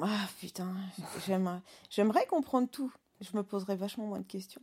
Ah, 0.00 0.26
putain. 0.40 0.74
J'aimerais, 1.26 1.60
j'aimerais 1.90 2.26
comprendre 2.26 2.68
tout. 2.68 2.92
Je 3.20 3.36
me 3.36 3.42
poserais 3.42 3.76
vachement 3.76 4.06
moins 4.06 4.20
de 4.20 4.26
questions. 4.26 4.62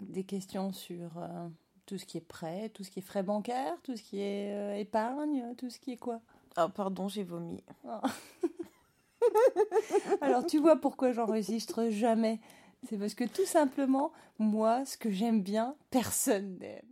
Des 0.00 0.24
questions 0.24 0.72
sur 0.72 1.18
euh, 1.18 1.48
tout 1.86 1.98
ce 1.98 2.06
qui 2.06 2.18
est 2.18 2.26
prêt, 2.26 2.70
tout 2.70 2.82
ce 2.82 2.90
qui 2.90 3.00
est 3.00 3.02
frais 3.02 3.22
bancaires, 3.22 3.80
tout 3.82 3.96
ce 3.96 4.02
qui 4.02 4.20
est 4.20 4.52
euh, 4.54 4.76
épargne, 4.76 5.54
tout 5.56 5.70
ce 5.70 5.78
qui 5.78 5.92
est 5.92 5.96
quoi? 5.96 6.20
Ah, 6.56 6.68
pardon, 6.68 7.08
j'ai 7.08 7.24
vomi. 7.24 7.62
Alors 10.20 10.44
tu 10.46 10.58
vois 10.58 10.80
pourquoi 10.80 11.12
j'enregistre 11.12 11.88
jamais. 11.90 12.40
C'est 12.88 12.98
parce 12.98 13.14
que 13.14 13.24
tout 13.24 13.46
simplement, 13.46 14.12
moi, 14.38 14.84
ce 14.84 14.96
que 14.96 15.10
j'aime 15.10 15.42
bien, 15.42 15.76
personne 15.90 16.58
n'aime. 16.58 16.86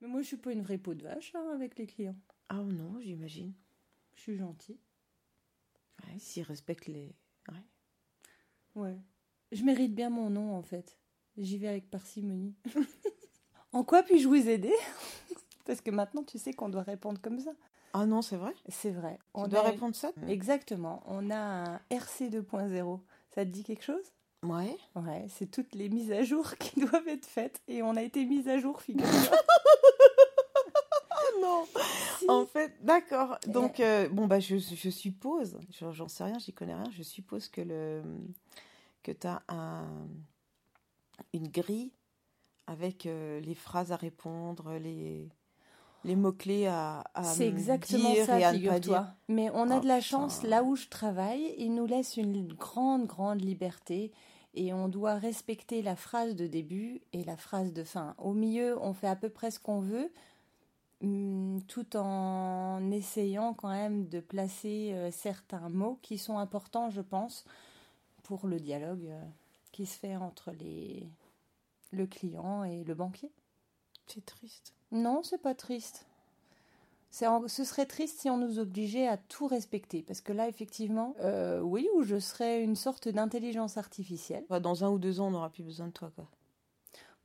Mais 0.00 0.08
moi, 0.08 0.22
je 0.22 0.26
suis 0.26 0.36
pas 0.36 0.52
une 0.52 0.62
vraie 0.62 0.78
peau 0.78 0.94
de 0.94 1.04
vache 1.04 1.32
hein, 1.34 1.52
avec 1.54 1.78
les 1.78 1.86
clients. 1.86 2.16
Ah 2.48 2.62
non, 2.62 2.98
j'imagine. 3.00 3.52
Je 4.14 4.22
suis 4.22 4.36
gentille. 4.36 4.78
Ouais, 6.04 6.18
s'ils 6.18 6.42
respectent 6.42 6.86
les... 6.88 7.14
Ouais. 7.48 7.64
Ouais. 8.82 8.96
Je 9.52 9.62
mérite 9.64 9.94
bien 9.94 10.10
mon 10.10 10.30
nom, 10.30 10.54
en 10.56 10.62
fait. 10.62 10.98
J'y 11.36 11.58
vais 11.58 11.68
avec 11.68 11.90
parcimonie. 11.90 12.54
en 13.72 13.84
quoi 13.84 14.02
puis-je 14.02 14.26
vous 14.28 14.48
aider? 14.48 14.74
Parce 15.64 15.80
que 15.80 15.90
maintenant, 15.90 16.22
tu 16.22 16.38
sais 16.38 16.52
qu'on 16.52 16.68
doit 16.68 16.82
répondre 16.82 17.20
comme 17.20 17.40
ça. 17.40 17.52
Ah 17.92 18.06
non, 18.06 18.22
c'est 18.22 18.36
vrai? 18.36 18.54
C'est 18.68 18.90
vrai. 18.90 19.18
On 19.34 19.48
doit 19.48 19.60
a- 19.66 19.70
répondre 19.70 19.94
ça? 19.96 20.12
Exactement. 20.28 21.02
On 21.06 21.30
a 21.30 21.36
un 21.36 21.80
RC 21.90 22.28
2.0. 22.30 23.00
Ça 23.34 23.44
te 23.44 23.50
dit 23.50 23.64
quelque 23.64 23.82
chose? 23.84 24.04
Ouais. 24.42 24.76
Ouais, 24.94 25.26
c'est 25.28 25.50
toutes 25.50 25.74
les 25.74 25.88
mises 25.88 26.12
à 26.12 26.22
jour 26.22 26.54
qui 26.58 26.80
doivent 26.80 27.08
être 27.08 27.26
faites. 27.26 27.60
Et 27.68 27.82
on 27.82 27.96
a 27.96 28.02
été 28.02 28.24
mis 28.24 28.48
à 28.48 28.58
jour, 28.58 28.80
figure-toi. 28.82 29.36
Non 31.46 31.64
Si. 32.18 32.26
En 32.28 32.46
fait, 32.46 32.72
d'accord. 32.82 33.38
Donc, 33.46 33.80
euh, 33.80 34.08
bon, 34.08 34.26
bah, 34.26 34.40
je, 34.40 34.56
je 34.56 34.90
suppose, 34.90 35.58
j'en 35.70 36.08
sais 36.08 36.24
rien, 36.24 36.38
j'y 36.38 36.52
connais 36.52 36.74
rien, 36.74 36.90
je 36.96 37.02
suppose 37.02 37.48
que, 37.48 37.60
le, 37.60 38.02
que 39.02 39.12
tu 39.12 39.26
as 39.26 39.42
un, 39.48 39.86
une 41.32 41.48
grille 41.48 41.92
avec 42.66 43.06
euh, 43.06 43.40
les 43.40 43.54
phrases 43.54 43.92
à 43.92 43.96
répondre, 43.96 44.72
les, 44.74 45.28
les 46.04 46.16
mots-clés 46.16 46.66
à, 46.66 47.04
à 47.14 47.22
C'est 47.22 47.44
me 47.44 47.50
exactement 47.50 48.12
dire 48.12 48.26
ça, 48.26 48.38
figure-toi. 48.52 49.06
Mais 49.28 49.50
on 49.54 49.70
a 49.70 49.76
Oh, 49.76 49.80
de 49.80 49.86
la 49.86 49.98
putain. 49.98 50.00
chance, 50.00 50.42
là 50.42 50.62
où 50.64 50.74
je 50.76 50.88
travaille, 50.88 51.54
ils 51.58 51.74
nous 51.74 51.86
laissent 51.86 52.16
une 52.16 52.52
grande, 52.52 53.06
grande 53.06 53.40
liberté 53.40 54.10
et 54.54 54.72
on 54.72 54.88
doit 54.88 55.14
respecter 55.14 55.82
la 55.82 55.96
phrase 55.96 56.34
de 56.34 56.46
début 56.46 57.02
et 57.12 57.22
la 57.24 57.36
phrase 57.36 57.72
de 57.72 57.84
fin. 57.84 58.14
Au 58.18 58.32
milieu, 58.32 58.78
on 58.80 58.94
fait 58.94 59.06
à 59.08 59.16
peu 59.16 59.28
près 59.28 59.50
ce 59.50 59.60
qu'on 59.60 59.80
veut, 59.80 60.10
tout 61.00 61.96
en 61.96 62.90
essayant 62.90 63.54
quand 63.54 63.68
même 63.68 64.08
de 64.08 64.20
placer 64.20 64.92
euh, 64.94 65.10
certains 65.10 65.68
mots 65.68 65.98
qui 66.02 66.18
sont 66.18 66.38
importants, 66.38 66.90
je 66.90 67.02
pense, 67.02 67.44
pour 68.22 68.46
le 68.46 68.58
dialogue 68.58 69.06
euh, 69.06 69.22
qui 69.72 69.86
se 69.86 69.98
fait 69.98 70.16
entre 70.16 70.52
les... 70.52 71.08
le 71.92 72.06
client 72.06 72.64
et 72.64 72.84
le 72.84 72.94
banquier. 72.94 73.30
C'est 74.06 74.24
triste. 74.24 74.72
Non, 74.90 75.22
c'est 75.22 75.42
pas 75.42 75.54
triste. 75.54 76.06
En- 77.22 77.48
Ce 77.48 77.64
serait 77.64 77.86
triste 77.86 78.20
si 78.20 78.30
on 78.30 78.36
nous 78.38 78.58
obligeait 78.58 79.06
à 79.08 79.16
tout 79.16 79.46
respecter. 79.46 80.02
Parce 80.02 80.20
que 80.20 80.32
là, 80.32 80.48
effectivement, 80.48 81.14
euh, 81.20 81.60
oui, 81.60 81.88
ou 81.94 82.02
je 82.02 82.18
serais 82.18 82.62
une 82.62 82.76
sorte 82.76 83.08
d'intelligence 83.08 83.76
artificielle. 83.76 84.44
Bah, 84.48 84.60
dans 84.60 84.84
un 84.84 84.90
ou 84.90 84.98
deux 84.98 85.20
ans, 85.20 85.28
on 85.28 85.30
n'aura 85.32 85.50
plus 85.50 85.62
besoin 85.62 85.86
de 85.88 85.92
toi, 85.92 86.10
quoi. 86.14 86.26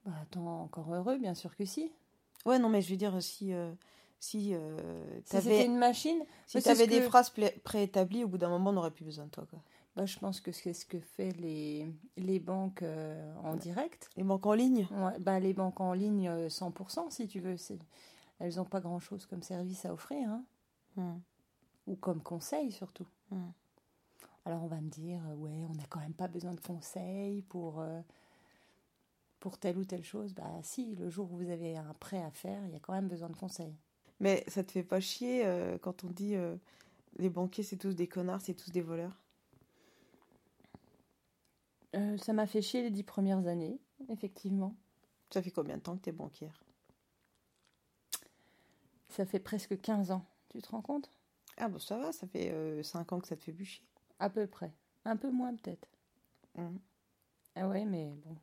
Bah, 0.06 0.14
attends, 0.22 0.62
encore 0.64 0.94
heureux, 0.94 1.18
bien 1.18 1.34
sûr 1.34 1.56
que 1.56 1.66
si. 1.66 1.92
Ouais, 2.46 2.60
non, 2.60 2.70
mais 2.70 2.82
je 2.82 2.90
veux 2.90 2.98
dire, 2.98 3.22
si, 3.22 3.54
euh, 3.54 3.72
si 4.20 4.54
euh, 4.54 4.78
Si 5.26 5.38
c'était 5.42 5.66
une 5.66 5.78
machine, 5.78 6.20
si 6.48 6.54
c'est 6.54 6.62
t'avais 6.62 6.86
ce 6.86 6.90
des 6.90 7.00
que- 7.00 7.06
phrases 7.10 7.32
préétablies, 7.64 8.24
au 8.24 8.28
bout 8.28 8.38
d'un 8.38 8.50
moment, 8.50 8.72
on 8.72 8.74
n'aurait 8.74 8.92
plus 8.92 9.06
besoin 9.06 9.26
de 9.26 9.30
toi, 9.32 9.46
quoi. 9.50 9.60
bah, 9.96 10.06
je 10.06 10.18
pense 10.20 10.40
que 10.42 10.52
c'est 10.52 10.74
ce 10.74 10.86
que 10.86 11.00
fait 11.00 11.32
les, 11.34 11.88
les 12.18 12.40
banques 12.40 12.82
euh, 12.82 13.34
en 13.44 13.56
direct. 13.56 14.10
Les 14.18 14.24
banques 14.24 14.46
en 14.46 14.54
ligne? 14.54 14.88
Ouais, 14.92 15.20
bah, 15.20 15.40
les 15.40 15.54
banques 15.54 15.80
en 15.82 15.94
ligne, 15.94 16.28
euh, 16.30 16.50
100%, 16.50 17.10
si 17.12 17.28
tu 17.28 17.40
veux. 17.40 17.56
Elles 18.40 18.56
n'ont 18.56 18.66
pas 18.66 18.80
grand-chose 18.82 19.26
comme 19.28 19.44
service 19.44 19.86
à 19.86 19.94
offrir. 19.94 20.28
Hein. 20.30 20.44
Hmm. 20.98 21.20
ou 21.88 21.96
comme 21.96 22.22
conseil 22.22 22.72
surtout. 22.72 23.08
Hmm. 23.30 23.52
Alors 24.46 24.64
on 24.64 24.68
va 24.68 24.82
me 24.82 24.90
dire, 24.90 25.22
euh, 25.30 25.36
ouais, 25.36 25.66
on 25.70 25.74
n'a 25.76 25.86
quand 25.90 26.00
même 26.02 26.14
pas 26.14 26.28
besoin 26.28 26.54
de 26.54 26.60
conseils 26.60 27.44
pour... 27.44 27.80
euh, 27.80 28.02
pour 29.42 29.58
telle 29.58 29.78
ou 29.78 29.84
telle 29.84 30.04
chose, 30.04 30.34
bah 30.34 30.50
si, 30.62 30.96
le 30.96 31.10
jour 31.10 31.30
où 31.32 31.36
vous 31.36 31.50
avez 31.50 31.76
un 31.76 31.94
prêt 31.96 32.24
à 32.24 32.32
faire, 32.32 32.64
il 32.68 32.72
y 32.72 32.76
a 32.76 32.80
quand 32.80 32.94
même 32.94 33.08
besoin 33.10 33.28
de 33.28 33.36
conseils. 33.36 33.76
Mais 34.22 34.44
ça 34.48 34.64
te 34.64 34.72
fait 34.72 34.84
pas 34.84 35.02
chier 35.02 35.46
euh, 35.46 35.78
quand 35.80 36.04
on 36.04 36.10
dit 36.10 36.36
euh, 36.36 36.56
les 37.18 37.30
banquiers 37.30 37.64
c'est 37.64 37.76
tous 37.76 37.96
des 37.96 38.08
connards, 38.08 38.42
c'est 38.42 38.54
tous 38.54 38.72
des 38.72 38.82
voleurs? 38.82 39.20
Euh, 41.96 42.18
ça 42.18 42.34
m'a 42.34 42.46
fait 42.46 42.62
chier 42.62 42.84
les 42.84 42.92
dix 42.92 43.04
premières 43.04 43.48
années, 43.48 43.80
effectivement. 44.10 44.76
Ça 45.32 45.42
fait 45.42 45.52
combien 45.52 45.78
de 45.78 45.82
temps 45.82 45.98
que 45.98 46.04
t'es 46.04 46.12
banquière? 46.12 46.64
Ça 49.10 49.26
fait 49.26 49.40
presque 49.40 49.82
15 49.82 50.12
ans, 50.12 50.26
tu 50.50 50.62
te 50.62 50.70
rends 50.70 50.84
compte? 50.84 51.12
Ah 51.58 51.68
bah 51.68 51.80
ça 51.80 51.98
va, 51.98 52.12
ça 52.12 52.28
fait 52.28 52.84
5 52.84 53.12
ans 53.12 53.20
que 53.20 53.28
ça 53.28 53.36
te 53.36 53.44
fait 53.44 53.66
chier. 53.66 53.84
À 54.20 54.30
peu 54.30 54.46
près. 54.46 54.72
Un 55.04 55.18
peu 55.18 55.32
moins 55.32 55.56
peut-être. 55.56 55.88
Mhm. 56.56 56.80
Ah 57.56 57.68
ouais, 57.68 57.86
mais 57.86 58.14
bon. 58.24 58.36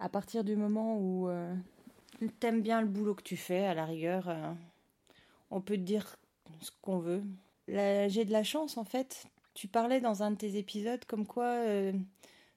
À 0.00 0.08
partir 0.08 0.42
du 0.44 0.56
moment 0.56 0.96
où 0.98 1.28
euh, 1.28 1.54
t'aimes 2.40 2.62
bien 2.62 2.80
le 2.80 2.88
boulot 2.88 3.14
que 3.14 3.22
tu 3.22 3.36
fais, 3.36 3.64
à 3.66 3.74
la 3.74 3.84
rigueur, 3.84 4.28
euh, 4.28 4.52
on 5.50 5.60
peut 5.60 5.76
te 5.76 5.82
dire 5.82 6.16
ce 6.60 6.70
qu'on 6.82 6.98
veut. 6.98 7.22
J'ai 7.68 8.24
de 8.24 8.32
la 8.32 8.42
chance, 8.42 8.76
en 8.76 8.84
fait. 8.84 9.26
Tu 9.54 9.68
parlais 9.68 10.00
dans 10.00 10.22
un 10.22 10.30
de 10.32 10.36
tes 10.36 10.56
épisodes 10.56 11.04
comme 11.04 11.26
quoi 11.26 11.44
euh, 11.44 11.92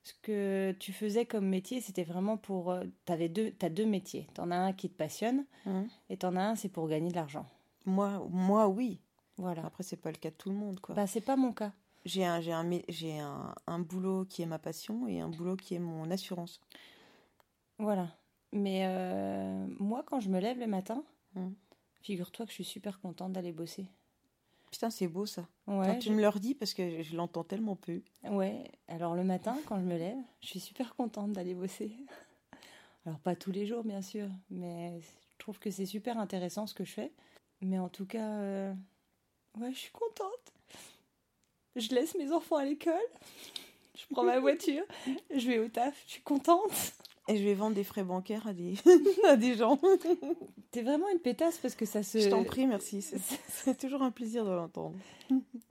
ce 0.04 0.14
que 0.22 0.74
tu 0.80 0.92
faisais 0.94 1.26
comme 1.26 1.48
métier, 1.48 1.82
c'était 1.82 2.04
vraiment 2.04 2.38
pour... 2.38 2.76
t'avais 3.06 3.30
deux, 3.30 3.52
t'as 3.52 3.70
deux 3.70 3.86
métiers. 3.86 4.28
T'en 4.34 4.52
as 4.52 4.58
un 4.58 4.74
qui 4.74 4.90
te 4.90 4.98
passionne 4.98 5.46
Mhm. 5.66 5.88
et 6.10 6.18
t'en 6.18 6.36
as 6.36 6.42
un, 6.42 6.56
c'est 6.56 6.70
pour 6.70 6.88
gagner 6.88 7.10
de 7.10 7.16
l'argent. 7.16 7.46
Moi, 7.86 8.26
moi 8.30 8.68
oui. 8.68 9.00
Voilà. 9.38 9.66
Après 9.66 9.84
c'est 9.84 9.98
pas 9.98 10.12
le 10.12 10.18
cas 10.18 10.30
de 10.30 10.36
tout 10.36 10.50
le 10.50 10.56
monde 10.56 10.80
quoi. 10.80 10.94
Bah, 10.96 11.08
c'est 11.08 11.22
pas 11.22 11.36
mon 11.36 11.52
cas. 11.54 11.72
J'ai 12.06 12.26
un, 12.26 12.42
j'ai 12.90 13.20
un, 13.20 13.56
un 13.66 13.80
boulot 13.80 14.26
qui 14.26 14.42
est 14.42 14.46
ma 14.46 14.60
passion 14.60 15.08
et 15.08 15.22
un 15.22 15.30
boulot 15.30 15.56
qui 15.56 15.76
est 15.76 15.80
mon 15.80 16.12
assurance. 16.12 16.60
Voilà. 17.80 18.08
Mais 18.52 18.86
euh, 18.86 19.66
moi, 19.80 20.04
quand 20.06 20.20
je 20.20 20.30
me 20.30 20.40
lève 20.40 20.60
le 20.60 20.68
matin, 20.68 21.04
Mhm. 21.36 21.54
figure-toi 22.02 22.46
que 22.46 22.52
je 22.52 22.56
suis 22.56 22.64
super 22.64 23.00
contente 23.00 23.34
d'aller 23.34 23.52
bosser. 23.52 23.86
Putain 24.72 24.90
c'est 24.90 25.08
beau 25.08 25.26
ça. 25.26 25.48
Ouais, 25.68 25.86
Quand 25.88 26.00
tu 26.00 26.10
je- 26.10 26.14
me 26.14 26.22
le 26.22 26.28
redis 26.30 26.56
parce 26.56 26.74
que 26.74 26.90
je, 26.90 27.02
je 27.04 27.16
l'entends 27.16 27.44
tellement 27.44 27.76
peu. 27.76 28.02
ouais. 28.24 28.72
Alors 28.88 29.16
le 29.16 29.24
matin, 29.24 29.58
quand 29.68 29.78
je 29.80 29.86
me 29.86 29.98
lève, 29.98 30.18
je 30.42 30.48
suis 30.48 30.60
super 30.60 30.96
contente 30.96 31.32
d'aller 31.34 31.54
bosser. 31.54 31.92
Alors 33.06 33.20
pas 33.20 33.36
tous 33.36 33.52
les 33.52 33.66
jours, 33.66 33.84
bien 33.84 34.02
sûr, 34.02 34.30
mais 34.50 35.00
je 35.02 35.38
trouve 35.38 35.60
que 35.60 35.70
c'est 35.72 35.86
super 35.86 36.18
intéressant 36.18 36.66
ce 36.68 36.74
que 36.74 36.86
je 36.86 36.92
fais. 36.94 37.12
Mais 37.62 37.78
en 37.80 37.90
tout 37.90 38.06
cas, 38.06 38.30
euh, 38.40 38.74
ouais, 39.60 39.72
je 39.74 39.78
suis 39.80 39.92
contente. 39.92 40.54
Je 41.76 41.90
laisse 41.94 42.16
mes 42.16 42.32
enfants 42.32 42.58
à 42.58 42.66
l'école. 42.66 42.94
Je 43.96 44.06
prends 44.12 44.24
ma 44.24 44.40
voiture, 44.40 44.84
je 45.36 45.48
vais 45.48 45.60
au 45.60 45.68
taf, 45.68 46.02
je 46.08 46.12
suis 46.14 46.22
contente. 46.24 46.94
Et 47.30 47.38
je 47.38 47.44
vais 47.44 47.54
vendre 47.54 47.76
des 47.76 47.84
frais 47.86 48.04
bancaires 48.04 48.46
à 48.48 48.54
des, 48.54 48.76
à 49.28 49.38
des 49.38 49.56
gens. 49.56 49.80
T'es 50.72 50.82
vraiment 50.82 51.08
une 51.10 51.20
pétasse 51.20 51.58
parce 51.58 51.74
que 51.76 51.86
ça 51.86 52.04
se. 52.04 52.20
Je 52.20 52.30
t'en 52.30 52.44
prie, 52.44 52.68
merci. 52.68 53.02
C'est 53.48 53.78
toujours 53.78 54.02
un 54.02 54.12
plaisir 54.12 54.44
de 54.46 54.52
l'entendre. 54.52 54.98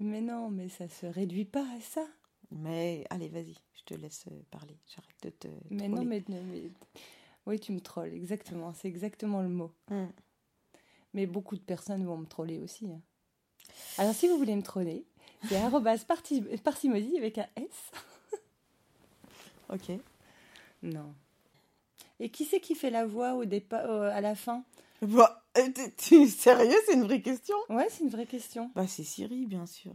Mais 0.00 0.20
non, 0.22 0.48
mais 0.48 0.68
ça 0.70 0.88
se 0.88 1.04
réduit 1.06 1.44
pas 1.44 1.60
à 1.76 1.80
ça. 1.80 2.06
Mais 2.50 3.04
allez, 3.10 3.28
vas-y, 3.28 3.54
je 3.74 3.82
te 3.84 3.94
laisse 3.94 4.24
euh, 4.30 4.40
parler. 4.50 4.76
J'arrête 4.86 5.16
de 5.22 5.30
te. 5.30 5.48
Mais 5.70 5.88
troller. 5.88 5.94
non, 5.94 6.04
mais, 6.04 6.22
mais- 6.28 6.70
Oui, 7.46 7.60
tu 7.60 7.72
me 7.72 7.80
trolles, 7.80 8.14
exactement. 8.14 8.72
C'est 8.72 8.88
exactement 8.88 9.42
le 9.42 9.48
mot. 9.48 9.72
Hmm. 9.90 10.06
Mais 11.14 11.26
beaucoup 11.26 11.56
de 11.56 11.60
personnes 11.62 12.04
vont 12.06 12.16
me 12.16 12.26
troller 12.26 12.58
aussi. 12.60 12.86
hein. 12.90 13.00
Alors, 13.98 14.14
si 14.14 14.26
vous 14.28 14.38
voulez 14.38 14.56
me 14.56 14.62
troller, 14.62 15.04
c'est 15.44 15.58
parcimosie 16.62 17.18
avec 17.18 17.36
un 17.38 17.46
S. 17.56 17.90
Ok. 19.68 19.90
Non. 20.82 21.14
Et 22.20 22.30
qui 22.30 22.44
c'est 22.44 22.60
qui 22.60 22.74
fait 22.74 22.90
la 22.90 23.06
voix 23.06 23.34
au 23.34 23.44
départ, 23.44 23.84
euh, 23.90 24.10
à 24.12 24.20
la 24.20 24.34
fin? 24.34 24.64
Bah, 25.02 25.44
euh, 25.58 25.68
t'es- 25.70 25.90
t'es 25.96 26.26
sérieux 26.26 26.76
C'est 26.86 26.94
une 26.94 27.02
vraie 27.04 27.22
question? 27.22 27.56
Ouais, 27.68 27.88
c'est 27.90 28.04
une 28.04 28.10
vraie 28.10 28.26
question. 28.26 28.70
Bah, 28.74 28.86
c'est 28.86 29.04
Siri, 29.04 29.46
bien 29.46 29.66
sûr. 29.66 29.94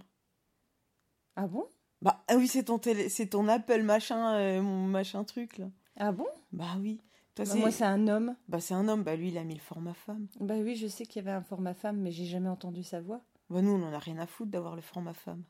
Ah 1.35 1.47
bon? 1.47 1.67
Bah, 2.01 2.23
ah 2.27 2.35
oui, 2.35 2.47
c'est 2.47 2.65
ton, 2.65 2.79
télé... 2.79 3.09
c'est 3.09 3.27
ton 3.27 3.47
Apple 3.47 3.81
machin, 3.83 4.35
euh, 4.35 4.61
mon 4.61 4.85
machin 4.87 5.23
truc, 5.23 5.57
là. 5.57 5.67
Ah 5.95 6.11
bon? 6.11 6.27
Bah 6.51 6.75
oui. 6.79 7.01
Toi, 7.35 7.45
Bah. 7.45 7.55
Moi, 7.55 7.71
c'est 7.71 7.85
un 7.85 8.07
homme. 8.07 8.35
Bah, 8.47 8.59
c'est 8.59 8.73
un 8.73 8.87
homme. 8.87 9.03
Bah, 9.03 9.15
lui, 9.15 9.29
il 9.29 9.37
a 9.37 9.43
mis 9.43 9.55
le 9.55 9.59
format 9.61 9.93
femme. 9.93 10.27
Bah 10.39 10.55
oui, 10.57 10.75
je 10.75 10.87
sais 10.87 11.05
qu'il 11.05 11.23
y 11.23 11.27
avait 11.27 11.35
un 11.35 11.41
format 11.43 11.73
femme, 11.73 11.97
mais 11.97 12.11
j'ai 12.11 12.25
jamais 12.25 12.49
entendu 12.49 12.83
sa 12.83 13.01
voix. 13.01 13.21
Bah, 13.49 13.61
nous, 13.61 13.71
on 13.71 13.83
en 13.83 13.93
a 13.93 13.99
rien 13.99 14.17
à 14.19 14.27
foutre 14.27 14.51
d'avoir 14.51 14.75
le 14.75 14.81
format 14.81 15.13
femme. 15.13 15.43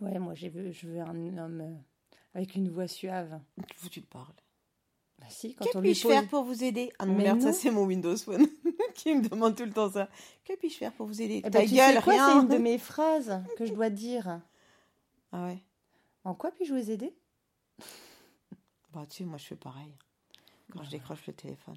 Ouais, 0.00 0.18
moi, 0.18 0.34
j'ai 0.34 0.52
je 0.72 0.86
veux 0.88 1.00
un 1.00 1.38
homme 1.38 1.60
euh, 1.60 1.74
avec 2.34 2.54
une 2.56 2.68
voix 2.68 2.88
suave. 2.88 3.40
Faut 3.76 3.86
que 3.88 3.92
tu 3.92 4.02
te 4.02 4.08
parles. 4.08 4.34
Bah 5.18 5.26
si, 5.30 5.54
quand 5.54 5.64
Que 5.64 5.78
puis-je 5.78 6.02
pose... 6.02 6.12
faire 6.12 6.28
pour 6.28 6.44
vous 6.44 6.62
aider? 6.62 6.92
Ah 6.98 7.06
non, 7.06 7.14
Mais 7.14 7.24
merde, 7.24 7.40
ça, 7.40 7.52
c'est 7.52 7.70
mon 7.70 7.84
Windows 7.84 8.16
Phone 8.16 8.46
qui 8.94 9.14
me 9.14 9.26
demande 9.26 9.56
tout 9.56 9.64
le 9.64 9.72
temps 9.72 9.90
ça. 9.90 10.08
Que 10.44 10.54
puis-je 10.56 10.76
faire 10.76 10.92
pour 10.92 11.06
vous 11.06 11.22
aider? 11.22 11.38
Eh 11.44 11.50
Ta 11.50 11.60
ben, 11.60 11.68
tu 11.68 11.74
gueule, 11.74 11.94
sais 11.96 12.02
quoi, 12.02 12.12
rien 12.12 12.26
C'est 12.28 12.42
une 12.42 12.48
de 12.48 12.58
mes 12.58 12.78
phrases 12.78 13.42
que 13.56 13.66
je 13.66 13.72
dois 13.72 13.90
dire. 13.90 14.40
Ah 15.32 15.46
ouais 15.46 15.58
En 16.24 16.34
quoi 16.34 16.50
puis-je 16.52 16.72
vous 16.72 16.90
aider? 16.90 17.14
Bah, 18.92 19.04
tu 19.10 19.16
sais, 19.18 19.24
moi, 19.24 19.36
je 19.36 19.44
fais 19.44 19.56
pareil. 19.56 19.92
Quand 20.72 20.82
je 20.82 20.90
décroche 20.90 21.26
le 21.26 21.32
téléphone. 21.34 21.76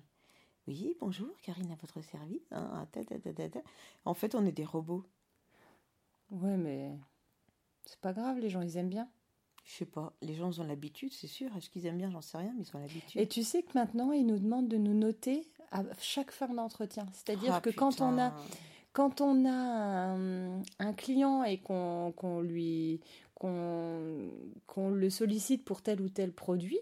Oui, 0.67 0.95
bonjour, 0.99 1.27
Karine 1.41 1.69
à 1.71 1.75
votre 1.75 1.99
service. 2.01 2.43
Ah, 2.51 2.85
ta, 2.91 3.03
ta, 3.03 3.17
ta, 3.19 3.33
ta, 3.33 3.49
ta. 3.49 3.59
En 4.05 4.13
fait, 4.13 4.35
on 4.35 4.45
est 4.45 4.51
des 4.53 4.63
robots. 4.63 5.03
Ouais, 6.31 6.55
mais 6.55 6.91
c'est 7.85 7.99
pas 7.99 8.13
grave, 8.13 8.37
les 8.37 8.49
gens, 8.49 8.61
ils 8.61 8.77
aiment 8.77 8.89
bien. 8.89 9.09
Je 9.65 9.75
sais 9.75 9.85
pas, 9.85 10.13
les 10.21 10.33
gens 10.33 10.59
ont 10.59 10.63
l'habitude, 10.63 11.13
c'est 11.13 11.27
sûr. 11.27 11.55
Est-ce 11.55 11.69
qu'ils 11.69 11.85
aiment 11.85 11.97
bien? 11.97 12.09
J'en 12.09 12.21
sais 12.21 12.37
rien, 12.37 12.51
mais 12.57 12.63
ils 12.63 12.75
ont 12.75 12.79
l'habitude. 12.79 13.21
Et 13.21 13.27
tu 13.27 13.43
sais 13.43 13.61
que 13.61 13.71
maintenant, 13.75 14.11
ils 14.11 14.25
nous 14.25 14.39
demandent 14.39 14.67
de 14.67 14.77
nous 14.77 14.93
noter 14.95 15.47
à 15.71 15.83
chaque 15.99 16.31
fin 16.31 16.47
d'entretien. 16.47 17.05
C'est-à-dire 17.13 17.53
Ah, 17.55 17.61
que 17.61 17.69
quand 17.69 18.01
on 18.01 18.17
a 18.17 18.33
quand 18.91 19.21
on 19.21 19.45
a 19.45 19.51
un, 19.51 20.61
un 20.79 20.93
client 20.93 21.43
et 21.43 21.59
qu'on 21.59 22.41
lui 22.41 23.01
qu'on 23.35 24.89
le 24.89 25.09
sollicite 25.09 25.63
pour 25.63 25.81
tel 25.81 26.01
ou 26.01 26.09
tel 26.09 26.33
produit, 26.33 26.79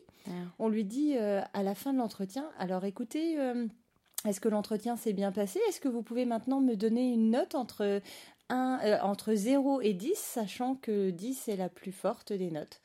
on 0.60 0.68
lui 0.70 0.84
dit 0.86 1.16
euh, 1.18 1.42
à 1.54 1.64
la 1.64 1.76
fin 1.76 1.94
de 1.94 2.00
l'entretien, 2.00 2.50
alors 2.58 2.84
écoutez, 2.86 3.40
euh, 3.40 3.68
est-ce 4.26 4.42
que 4.42 4.50
l'entretien 4.50 4.96
s'est 4.98 5.14
bien 5.14 5.32
passé? 5.32 5.60
Est-ce 5.70 5.80
que 5.80 5.88
vous 5.88 6.02
pouvez 6.02 6.26
maintenant 6.26 6.60
me 6.60 6.76
donner 6.76 7.14
une 7.14 7.30
note 7.30 7.54
entre, 7.56 8.02
un, 8.50 8.80
euh, 8.84 8.98
entre 9.02 9.34
0 9.34 9.82
et 9.82 9.94
10, 9.94 10.16
sachant 10.16 10.76
que 10.76 11.10
10 11.10 11.48
est 11.48 11.56
la 11.58 11.70
plus 11.70 11.92
forte 11.92 12.32
des 12.34 12.52
notes 12.52 12.82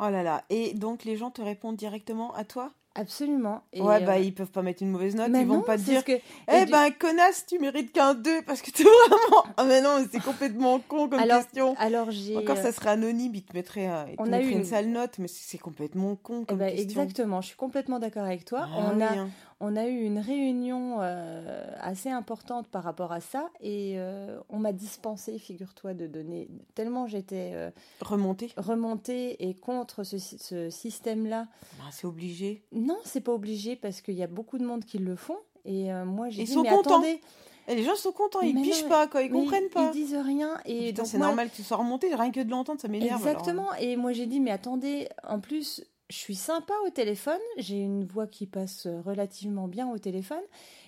Oh 0.00 0.08
là 0.10 0.22
là. 0.22 0.44
Et 0.50 0.74
donc, 0.74 1.04
les 1.04 1.16
gens 1.16 1.30
te 1.30 1.42
répondent 1.42 1.76
directement 1.76 2.34
à 2.34 2.44
toi? 2.44 2.72
Absolument. 2.94 3.62
Et, 3.72 3.80
Ouais, 3.80 4.00
bah, 4.04 4.14
euh, 4.14 4.18
ils 4.18 4.34
peuvent 4.34 4.50
pas 4.50 4.62
mettre 4.62 4.82
une 4.82 4.90
mauvaise 4.90 5.14
note. 5.14 5.28
mais 5.28 5.42
ils 5.42 5.46
vont 5.46 5.58
non, 5.58 5.62
pas 5.62 5.76
te 5.76 5.82
dire 5.82 6.04
que- 6.04 6.18
Eh 6.48 6.64
du- 6.64 6.72
ben, 6.72 6.90
connasse, 6.90 7.46
tu 7.46 7.58
mérites 7.60 7.92
qu'un 7.92 8.14
2 8.14 8.42
parce 8.42 8.60
que 8.62 8.72
t'es 8.72 8.82
vraiment. 9.08 9.44
Ah, 9.56 9.64
mais 9.64 9.80
non, 9.80 10.00
mais 10.00 10.06
c'est 10.10 10.20
complètement 10.20 10.80
con 10.80 11.08
comme 11.08 11.20
alors, 11.20 11.42
question. 11.42 11.76
alors 11.78 12.10
j'ai. 12.10 12.36
Encore, 12.36 12.56
euh, 12.56 12.62
ça 12.62 12.72
serait 12.72 12.90
anonyme, 12.90 13.34
ils 13.36 13.44
te 13.44 13.56
mettraient, 13.56 13.88
euh, 13.88 14.04
ils 14.10 14.16
te 14.16 14.22
on 14.22 14.26
a 14.26 14.30
mettraient 14.38 14.50
une... 14.50 14.58
une- 14.58 14.64
sale 14.64 14.88
note, 14.88 15.18
mais 15.18 15.28
c'est 15.28 15.58
complètement 15.58 16.16
con 16.16 16.40
eh 16.42 16.46
comme 16.46 16.58
ben, 16.58 16.74
question. 16.74 17.02
exactement, 17.02 17.40
je 17.40 17.48
suis 17.48 17.56
complètement 17.56 18.00
d'accord 18.00 18.24
avec 18.24 18.44
toi. 18.44 18.66
Ah 18.72 18.78
on, 18.78 19.00
a, 19.00 19.06
hein. 19.18 19.30
On 19.60 19.74
a 19.76 19.86
eu 19.86 20.04
une 20.04 20.18
réunion 20.18 20.98
euh, 21.00 21.66
assez 21.80 22.10
importante 22.10 22.68
par 22.68 22.84
rapport 22.84 23.12
à 23.12 23.20
ça 23.20 23.50
et 23.60 23.94
euh, 23.96 24.38
on 24.48 24.58
m'a 24.58 24.72
dispensé, 24.72 25.38
figure-toi, 25.38 25.94
de 25.94 26.06
donner. 26.06 26.48
Tellement 26.74 27.06
j'étais 27.06 27.50
euh, 27.54 27.70
Remonter, 28.00 28.52
remontée 28.56 29.48
et 29.48 29.54
contre 29.54 30.04
ce, 30.04 30.18
ce 30.18 30.70
système-là. 30.70 31.48
Bah, 31.78 31.84
c'est 31.90 32.06
obligé. 32.06 32.62
Non, 32.72 32.98
c'est 33.04 33.20
pas 33.20 33.32
obligé 33.32 33.74
parce 33.76 34.00
qu'il 34.00 34.14
y 34.14 34.22
a 34.22 34.28
beaucoup 34.28 34.58
de 34.58 34.64
monde 34.64 34.84
qui 34.84 34.98
le 34.98 35.16
font. 35.16 35.38
Et 35.64 35.92
moi, 36.06 36.30
j'ai 36.30 36.42
Ils 36.42 36.46
dit, 36.46 36.52
sont 36.52 36.62
mais 36.62 36.70
contents. 36.70 36.92
attendez, 37.00 37.20
Et 37.66 37.74
les 37.74 37.82
gens 37.82 37.94
sont 37.94 38.12
contents, 38.12 38.40
ils 38.40 38.54
Mais 38.54 38.62
pichent 38.62 38.84
non, 38.84 38.88
pas, 38.88 39.06
quoi, 39.06 39.22
ils 39.22 39.30
comprennent 39.30 39.68
pas. 39.68 39.90
Ils 39.92 40.00
disent 40.00 40.14
rien. 40.16 40.56
Et 40.64 40.86
Putain, 40.88 41.02
donc 41.02 41.06
c'est 41.10 41.18
moi- 41.18 41.26
normal 41.26 41.50
que 41.50 41.56
tu 41.56 41.62
sois 41.62 41.76
remonté, 41.76 42.14
rien 42.14 42.30
que 42.30 42.40
de 42.40 42.48
l'entendre, 42.50 42.80
ça 42.80 42.88
m'énerve. 42.88 43.20
alors. 43.26 43.28
Exactement. 43.40 43.74
Et 43.74 43.96
moi, 43.96 44.12
j'ai 44.12 44.24
dit, 44.24 44.40
mais 44.40 44.50
attendez, 44.50 45.08
en 45.26 45.40
plus, 45.40 45.84
je 46.08 46.16
suis 46.16 46.34
sympa 46.34 46.72
au 46.86 46.90
téléphone. 46.90 47.40
J'ai 47.58 47.78
une 47.80 48.04
voix 48.06 48.26
qui 48.26 48.46
passe 48.46 48.86
relativement 49.04 49.68
bien 49.68 49.88
au 49.90 49.98
téléphone. 49.98 50.42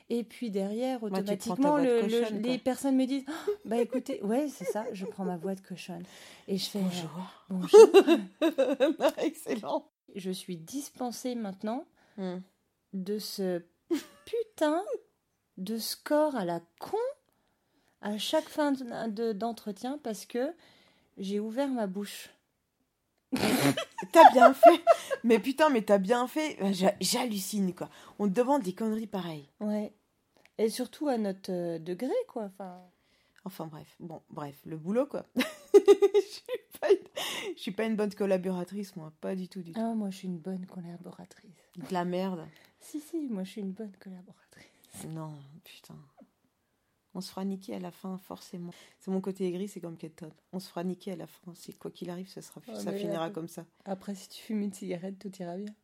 Et 0.09 0.25
puis 0.25 0.51
derrière, 0.51 1.01
Bah, 1.01 1.07
automatiquement, 1.21 1.77
le- 1.77 2.01
cochonne, 2.03 2.43
les 2.43 2.59
personnes 2.59 2.97
me 2.97 3.07
disent, 3.07 3.25
Oh, 3.29 3.51
bah 3.65 3.77
écoutez, 3.79 4.23
ouais, 4.23 4.49
c'est 4.49 4.65
ça, 4.65 4.85
je 4.93 5.07
prends 5.07 5.25
ma 5.25 5.37
voix 5.37 5.55
de 5.55 5.61
cochonne. 5.61 6.03
Et 6.49 6.57
je 6.57 6.69
fais, 6.69 6.81
euh, 6.81 6.83
Bonjour. 7.49 7.81
bonjour. 8.41 9.13
Excellent. 9.19 9.87
Je 10.17 10.31
suis 10.31 10.57
dispensée 10.57 11.35
maintenant 11.35 11.85
Hmm. 12.17 12.39
de 12.93 13.19
ce 13.21 13.63
putain 14.25 14.83
de 15.59 15.79
score 15.79 16.35
à 16.35 16.45
la 16.45 16.61
con 16.81 16.97
à 18.03 18.19
chaque 18.19 18.49
fin 18.49 18.73
de- 18.73 19.11
de- 19.11 19.33
d'entretien 19.33 19.99
parce 20.03 20.27
que 20.27 20.53
j'ai 21.19 21.39
ouvert 21.39 21.69
ma 21.69 21.87
bouche. 21.87 22.31
T'as 24.13 24.31
bien 24.33 24.53
fait. 24.55 24.83
Mais 25.25 25.39
putain, 25.39 25.69
mais 25.69 25.83
t'as 25.83 25.99
bien 25.99 26.27
fait. 26.27 26.59
J'hallucine, 27.01 27.75
quoi. 27.75 27.89
On 28.19 28.29
te 28.29 28.33
demande 28.33 28.63
des 28.63 28.73
conneries 28.73 29.07
pareilles. 29.07 29.49
Ouais. 29.61 29.93
Et 30.59 30.69
surtout 30.69 31.09
à 31.09 31.17
notre 31.17 31.53
euh, 31.53 31.79
degré, 31.79 32.13
quoi. 32.29 32.45
Enfin, 32.45 32.81
Enfin 33.45 33.67
bref, 33.67 33.97
bon, 34.01 34.21
bref, 34.29 34.55
le 34.67 34.77
boulot 34.77 35.07
quoi. 35.07 35.25
je 35.37 35.41
suis 35.81 36.79
pas 36.79 36.91
une... 36.91 37.55
je 37.57 37.61
suis 37.61 37.71
pas 37.71 37.85
une 37.85 37.97
bonne 37.97 38.13
collaboratrice, 38.13 38.95
moi. 38.97 39.13
Pas 39.21 39.35
du 39.35 39.49
tout, 39.49 39.63
du 39.63 39.73
tout. 39.73 39.81
Ah, 39.83 39.95
moi, 39.95 40.11
je 40.11 40.19
suis 40.19 40.29
une 40.29 40.39
bonne 40.39 40.67
collaboratrice. 40.67 41.51
De 41.77 41.93
la 41.93 42.05
merde. 42.05 42.47
Si, 42.81 43.01
si, 43.01 43.29
moi, 43.29 43.45
je 43.45 43.51
suis 43.51 43.61
une 43.63 43.73
bonne 43.73 43.93
collaboratrice. 43.99 45.07
Non, 45.09 45.33
putain. 45.65 45.97
On 47.15 47.21
se 47.21 47.31
fera 47.31 47.45
niquer 47.45 47.75
à 47.75 47.81
la 47.81 47.91
fin, 47.91 48.19
forcément. 48.19 48.73
C'est 49.01 49.11
mon 49.11 49.21
côté 49.21 49.45
aigri, 49.47 49.67
c'est 49.67 49.81
comme 49.81 49.97
Kate 49.97 50.15
Todd. 50.15 50.33
On 50.53 50.61
se 50.61 50.69
fera 50.69 50.85
niquer 50.85 51.13
à 51.13 51.17
la 51.17 51.27
fin. 51.27 51.53
C'est 51.57 51.73
quoi 51.77 51.91
qu'il 51.91 52.09
arrive, 52.09 52.29
ça, 52.29 52.41
sera... 52.41 52.61
Ça 52.75 52.93
finira 52.93 53.25
après- 53.25 53.33
comme 53.33 53.49
ça. 53.49 53.65
Après, 53.85 54.15
si 54.15 54.29
tu 54.29 54.43
fumes 54.43 54.63
une 54.63 54.73
cigarette, 54.73 55.19
tout 55.19 55.33
ira 55.41 55.57
bien. 55.57 55.75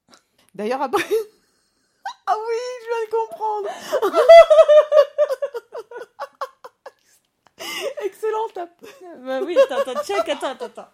D'ailleurs, 0.55 0.83
après. 0.83 1.03
ah 2.27 2.37
oui, 2.37 2.55
je 2.81 2.87
viens 2.89 3.05
de 3.07 3.11
comprendre. 3.29 3.69
Excellent 8.05 8.49
tape. 8.55 8.85
bah 9.25 9.41
oui, 9.43 9.57
attends, 9.59 9.81
attends, 9.91 10.03
check, 10.05 10.29
attends, 10.29 10.51
attends, 10.51 10.65
attends. 10.67 10.89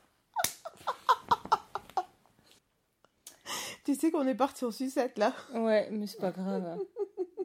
Tu 3.85 3.95
sais 3.97 4.11
qu'on 4.11 4.27
est 4.27 4.35
parti 4.37 4.65
en 4.65 4.71
sucette 4.71 5.19
là. 5.19 5.35
Ouais, 5.55 5.89
mais 5.91 6.07
c'est 6.07 6.21
pas 6.21 6.31
grave. 6.31 6.79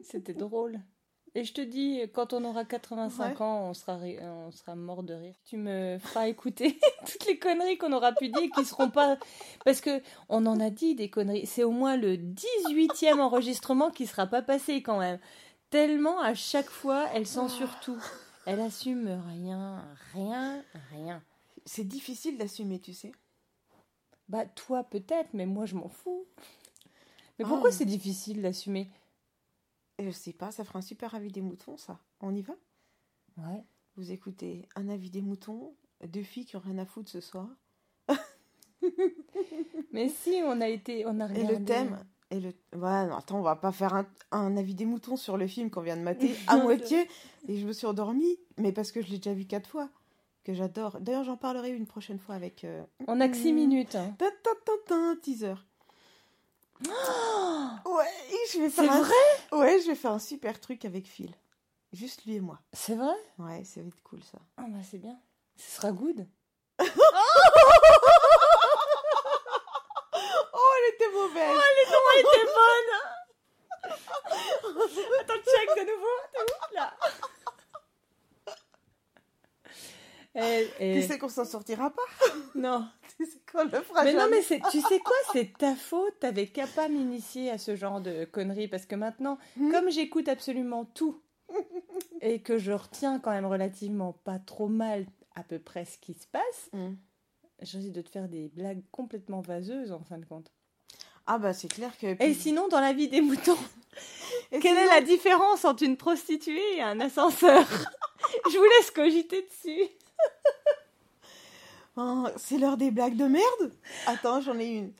C'était 0.02 0.34
drôle. 0.34 0.78
Et 1.34 1.44
je 1.44 1.52
te 1.52 1.60
dis, 1.60 2.00
quand 2.14 2.32
on 2.32 2.44
aura 2.44 2.64
85 2.64 3.28
Ouais. 3.38 3.42
ans, 3.42 3.68
on 3.68 3.74
sera, 3.74 3.96
ri- 3.96 4.18
on 4.20 4.50
sera 4.50 4.74
mort 4.74 5.02
de 5.02 5.14
rire. 5.14 5.34
Tu 5.44 5.56
me 5.56 5.98
feras 5.98 6.26
écouter 6.26 6.78
toutes 7.06 7.26
les 7.26 7.38
conneries 7.38 7.76
qu'on 7.78 7.92
aura 7.92 8.12
pu 8.12 8.28
dire 8.28 8.50
qui 8.54 8.64
seront 8.64 8.90
pas. 8.90 9.18
Parce 9.64 9.80
que 9.80 10.02
on 10.28 10.46
en 10.46 10.58
a 10.58 10.70
dit 10.70 10.94
des 10.94 11.10
conneries. 11.10 11.46
C'est 11.46 11.64
au 11.64 11.70
moins 11.70 11.96
le 11.96 12.16
18e 12.16 13.20
enregistrement 13.20 13.90
qui 13.90 14.06
sera 14.06 14.26
pas 14.26 14.42
passé 14.42 14.82
quand 14.82 14.98
même. 14.98 15.18
Tellement 15.70 16.18
à 16.20 16.34
chaque 16.34 16.70
fois, 16.70 17.06
elle 17.14 17.26
censure 17.26 17.78
tout. 17.80 18.02
Elle 18.46 18.60
assume 18.60 19.08
rien, 19.28 19.84
rien, 20.14 20.64
rien. 20.90 21.22
C'est 21.66 21.84
difficile 21.86 22.38
d'assumer, 22.38 22.80
tu 22.80 22.94
sais. 22.94 23.12
Bah, 24.30 24.46
toi 24.46 24.82
peut-être, 24.84 25.28
mais 25.34 25.44
moi 25.46 25.66
je 25.66 25.74
m'en 25.74 25.88
fous. 25.90 26.24
Mais 27.38 27.44
pourquoi 27.44 27.68
Ah. 27.70 27.72
c'est 27.72 27.84
difficile 27.84 28.40
d'assumer? 28.42 28.90
Je 29.98 30.10
sais 30.10 30.32
pas, 30.32 30.50
ça 30.52 30.64
fera 30.64 30.78
un 30.78 30.82
super 30.82 31.14
avis 31.14 31.30
des 31.32 31.40
moutons, 31.42 31.76
ça. 31.76 31.98
On 32.20 32.34
y 32.34 32.42
va? 32.42 32.54
Ouais. 33.36 33.64
Vous 33.96 34.12
écoutez 34.12 34.68
un 34.76 34.88
avis 34.88 35.10
des 35.10 35.22
moutons, 35.22 35.74
deux 36.06 36.22
filles 36.22 36.44
qui 36.44 36.56
ont 36.56 36.60
rien 36.60 36.78
à 36.78 36.84
foutre 36.86 37.10
ce 37.10 37.20
soir. 37.20 37.48
Mais 39.92 40.08
si, 40.08 40.40
on 40.44 40.60
a 40.60 40.68
été, 40.68 41.04
on 41.06 41.20
a 41.20 41.24
Et 41.26 41.42
regardé. 41.42 41.58
le 41.58 41.64
thème 41.64 41.98
et 42.30 42.40
le... 42.40 42.48
Ouais, 42.74 43.06
non, 43.06 43.16
attends, 43.16 43.38
on 43.38 43.42
va 43.42 43.56
pas 43.56 43.72
faire 43.72 43.94
un, 43.94 44.06
un 44.30 44.56
avis 44.56 44.74
des 44.74 44.84
moutons 44.84 45.16
sur 45.16 45.36
le 45.36 45.46
film 45.46 45.70
qu'on 45.70 45.80
vient 45.80 45.96
de 45.96 46.02
mater 46.02 46.34
à 46.46 46.58
moitié. 46.58 47.08
Et 47.48 47.58
je 47.58 47.66
me 47.66 47.72
suis 47.72 47.86
endormie, 47.86 48.38
mais 48.58 48.72
parce 48.72 48.92
que 48.92 49.00
je 49.02 49.08
l'ai 49.10 49.16
déjà 49.16 49.34
vu 49.34 49.46
quatre 49.46 49.68
fois. 49.68 49.88
Que 50.44 50.54
j'adore. 50.54 51.00
D'ailleurs, 51.00 51.24
j'en 51.24 51.36
parlerai 51.36 51.70
une 51.70 51.86
prochaine 51.86 52.18
fois 52.18 52.34
avec... 52.34 52.64
euh, 52.64 52.82
On 53.06 53.20
a 53.20 53.28
que 53.28 53.36
6 53.36 53.52
minutes. 53.52 53.96
hein. 53.96 54.14
Ta, 54.18 54.30
ta, 54.30 54.50
teaser. 56.82 57.90
ouais, 57.90 58.06
je 58.52 58.58
vais 58.60 58.70
C'est 58.70 58.82
faire 58.82 58.92
un... 58.92 59.02
vrai? 59.02 59.14
Ouais, 59.52 59.80
je 59.80 59.86
vais 59.88 59.94
faire 59.94 60.12
un 60.12 60.18
super 60.18 60.60
truc 60.60 60.84
avec 60.84 61.06
Phil. 61.06 61.34
Juste 61.92 62.24
lui 62.26 62.34
et 62.36 62.40
moi. 62.40 62.58
C'est 62.72 62.94
vrai? 62.96 63.14
Ouais, 63.38 63.64
ça 63.64 63.80
va 63.80 63.88
être 63.88 64.02
cool 64.02 64.22
ça. 64.22 64.38
Ah 64.58 64.64
bah 64.68 64.78
c'est 64.88 64.98
bien. 64.98 65.18
Ce 65.56 65.76
sera 65.76 65.90
good. 65.92 66.26
Oh, 70.60 70.70
elle 70.78 70.94
était 70.94 71.10
mauvaise. 71.12 71.56
Non, 71.56 71.62
elle 72.14 72.20
était 72.20 72.46
bonne 72.46 72.90
Attends, 75.20 75.34
check 75.44 75.68
de 75.76 75.84
nouveau. 75.92 76.16
T'es 76.32 76.42
où 76.42 76.74
Là? 76.74 76.94
Et, 80.34 80.70
et- 80.78 81.00
Tu 81.00 81.06
sais 81.06 81.18
qu'on 81.18 81.28
s'en 81.28 81.44
sortira 81.44 81.90
pas? 81.90 82.02
Non. 82.54 82.88
Qu'on 83.52 83.64
le 83.64 83.70
fera 83.70 84.04
Mais 84.04 84.12
non, 84.12 84.26
mais 84.30 84.42
c'est, 84.42 84.60
tu 84.70 84.80
sais 84.80 84.98
quoi 85.00 85.16
C'est 85.32 85.56
ta 85.56 85.74
faute. 85.74 86.18
T'avais 86.20 86.46
qu'à 86.46 86.66
pas 86.66 86.88
m'initier 86.88 87.50
à 87.50 87.58
ce 87.58 87.76
genre 87.76 88.00
de 88.00 88.24
conneries. 88.24 88.68
Parce 88.68 88.86
que 88.86 88.94
maintenant, 88.94 89.38
Hmm? 89.56 89.70
comme 89.72 89.90
j'écoute 89.90 90.28
absolument 90.28 90.84
tout 90.84 91.20
et 92.20 92.40
que 92.42 92.58
je 92.58 92.72
retiens 92.72 93.18
quand 93.20 93.30
même 93.30 93.46
relativement 93.46 94.12
pas 94.24 94.38
trop 94.38 94.68
mal 94.68 95.06
à 95.34 95.42
peu 95.42 95.58
près 95.58 95.84
ce 95.84 95.96
qui 95.98 96.14
se 96.14 96.26
passe, 96.26 96.70
j'ai 97.62 97.78
envie 97.78 97.90
de 97.90 98.02
te 98.02 98.10
faire 98.10 98.28
des 98.28 98.48
blagues 98.48 98.82
complètement 98.92 99.40
vaseuses 99.40 99.92
en 99.92 100.02
fin 100.04 100.18
de 100.18 100.24
compte. 100.26 100.52
Ah 101.26 101.38
bah 101.38 101.52
c'est 101.52 101.68
clair 101.68 101.96
que... 101.98 102.22
Et 102.22 102.34
sinon, 102.34 102.68
dans 102.68 102.80
la 102.80 102.92
vie 102.92 103.08
des 103.08 103.20
moutons, 103.20 103.56
quelle 104.60 104.76
est 104.76 104.86
la 104.86 105.00
différence 105.00 105.64
entre 105.64 105.82
une 105.84 105.96
prostituée 105.96 106.76
et 106.76 106.82
un 106.82 107.00
ascenseur? 107.00 107.66
Je 108.50 108.58
vous 108.58 108.64
laisse 108.64 108.90
cogiter 108.90 109.42
dessus. 109.42 109.88
Oh, 112.00 112.26
c'est 112.36 112.58
l'heure 112.58 112.76
des 112.76 112.92
blagues 112.92 113.16
de 113.16 113.24
merde 113.24 113.72
Attends, 114.06 114.40
j'en 114.40 114.56
ai 114.58 114.68
une. 114.68 114.92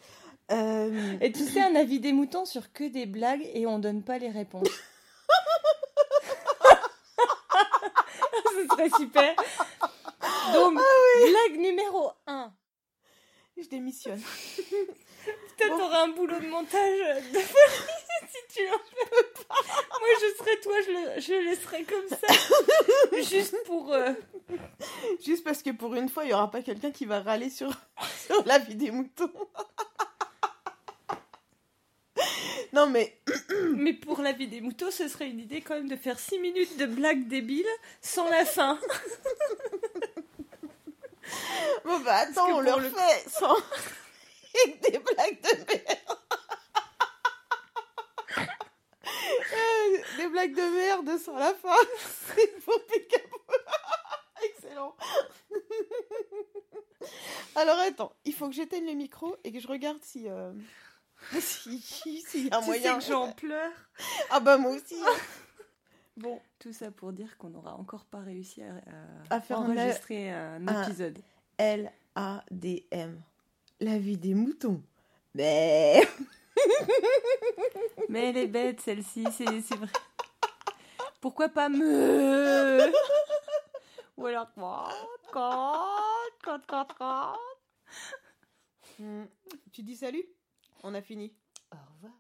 Euh, 0.51 1.17
Et 1.21 1.31
tu 1.31 1.45
sais, 1.45 1.61
un 1.61 1.77
avis 1.77 2.01
des 2.01 2.13
moutons 2.13 2.45
sur 2.45 2.73
que 2.73 2.83
des 2.83 3.07
blagues 3.07 3.49
et 3.55 3.67
on 3.67 3.79
donne 3.79 4.03
pas 4.03 4.19
les 4.19 4.31
réponses. 4.31 4.67
Ce 8.45 8.67
serait 8.69 8.91
super. 8.91 9.37
Donc, 10.53 10.75
blague 10.75 11.61
numéro 11.61 12.11
1. 12.27 12.53
Je 13.57 13.69
démissionne. 13.69 14.21
Peut-être 15.57 15.71
Bon. 15.71 15.79
t'auras 15.79 16.05
un 16.05 16.09
boulot 16.09 16.39
de 16.39 16.47
montage 16.47 16.99
de 17.33 17.39
folie 17.39 18.29
si 18.29 18.57
tu 18.57 18.69
en 18.69 18.79
fais 18.79 19.45
pas. 19.49 19.55
Moi, 20.01 20.09
je 20.21 20.39
serais 20.39 20.57
toi, 20.61 20.75
je 20.87 20.91
le, 20.91 21.21
je 21.21 21.33
laisserais 21.49 21.85
comme 21.85 22.09
ça. 22.09 23.23
Juste 23.23 23.57
pour. 23.67 23.93
euh, 23.93 24.13
Juste 25.25 25.45
parce 25.45 25.63
que 25.63 25.71
pour 25.71 25.95
une 25.95 26.09
fois, 26.09 26.25
il 26.25 26.31
y 26.31 26.35
aura 26.35 26.51
pas 26.51 26.63
quelqu'un 26.63 26.91
qui 26.93 27.05
va 27.07 27.21
râler 27.21 27.51
sur, 27.51 27.71
sur 28.27 28.45
la 28.47 28.59
vie 28.59 28.75
des 28.77 28.91
moutons. 28.91 29.31
non 32.73 32.87
mais... 32.89 33.19
Mais 33.75 33.93
pour 33.95 34.21
la 34.23 34.33
vie 34.33 34.47
des 34.49 34.61
moutons, 34.61 34.91
ce 34.91 35.09
serait 35.09 35.29
une 35.29 35.41
idée 35.41 35.61
quand 35.61 35.75
même 35.75 35.89
de 35.89 35.97
faire 35.97 36.19
6 36.19 36.39
minutes 36.39 36.77
de 36.79 36.87
blagues 36.87 37.27
débiles 37.29 37.67
sans 38.01 38.29
la 38.31 38.45
fin. 38.45 38.79
Bon 41.85 41.99
bah 42.01 42.17
attends, 42.17 42.57
on 42.57 42.61
le 42.61 42.73
refait 42.73 43.25
sans... 43.29 43.55
Avec 44.65 44.81
des 44.93 44.99
blagues 44.99 45.41
de 45.43 45.73
merde. 45.73 46.19
Euh, 49.53 49.99
des 50.19 50.29
blagues 50.29 50.55
de 50.55 50.77
merde 50.77 51.19
sans 51.19 51.37
la 51.37 51.55
fin. 51.55 51.75
C'est 52.37 52.65
pour. 52.65 52.75
Excellent. 54.45 54.95
Alors 57.57 57.79
attends, 57.81 58.13
il 58.25 58.35
faut 58.35 58.49
que 58.49 58.55
j'éteigne 58.55 58.87
le 58.87 58.93
micro 58.95 59.37
et 59.45 59.51
que 59.53 59.59
je 59.61 59.67
regarde 59.67 59.99
si... 60.03 60.29
euh, 60.29 60.53
si- 61.41 61.83
y 62.35 62.51
a 62.51 62.59
un 62.59 62.61
Tu 62.61 62.67
moyen. 62.67 63.01
sais 63.01 63.07
que 63.07 63.13
j'en 63.13 63.33
pleure. 63.33 63.73
Ah 64.31 64.41
bah 64.41 64.57
moi 64.59 64.73
aussi. 64.73 64.95
hein. 65.05 65.13
Bon, 66.17 66.41
tout 66.59 66.73
ça 66.73 66.91
pour 66.91 67.13
dire 67.13 67.37
qu'on 67.39 67.51
n'aura 67.51 67.75
encore 67.75 68.05
pas 68.05 68.21
réussi 68.21 68.63
à, 68.63 68.75
À 69.35 69.41
faire 69.41 69.61
enregistrer 69.61 70.31
un, 70.31 70.67
un- 70.69 70.83
épisode. 70.85 71.19
L-A-D-M. 71.59 73.23
La 73.81 73.99
vie 73.99 74.17
des 74.17 74.35
moutons. 74.35 74.83
Mais... 75.35 76.03
Mais 78.09 78.31
elle 78.31 78.37
est 78.37 78.47
bête 78.49 78.81
celle-ci, 78.81 79.25
c'est 79.37 79.77
vrai. 79.77 79.89
Pourquoi 81.21 81.49
pas 81.49 81.69
me? 81.69 82.91
Ou 84.17 84.27
alors 84.27 84.49
quand, 84.55 84.89
quand, 85.33 85.87
quand, 86.43 86.61
quand, 86.67 86.89
quand. 86.99 87.37
Hmm. 88.99 89.27
Tu 89.73 89.83
dis 89.83 89.97
salut? 89.97 90.25
On 90.83 90.95
a 90.95 91.03
fini. 91.03 91.33
Au 91.73 91.77
revoir. 91.95 92.13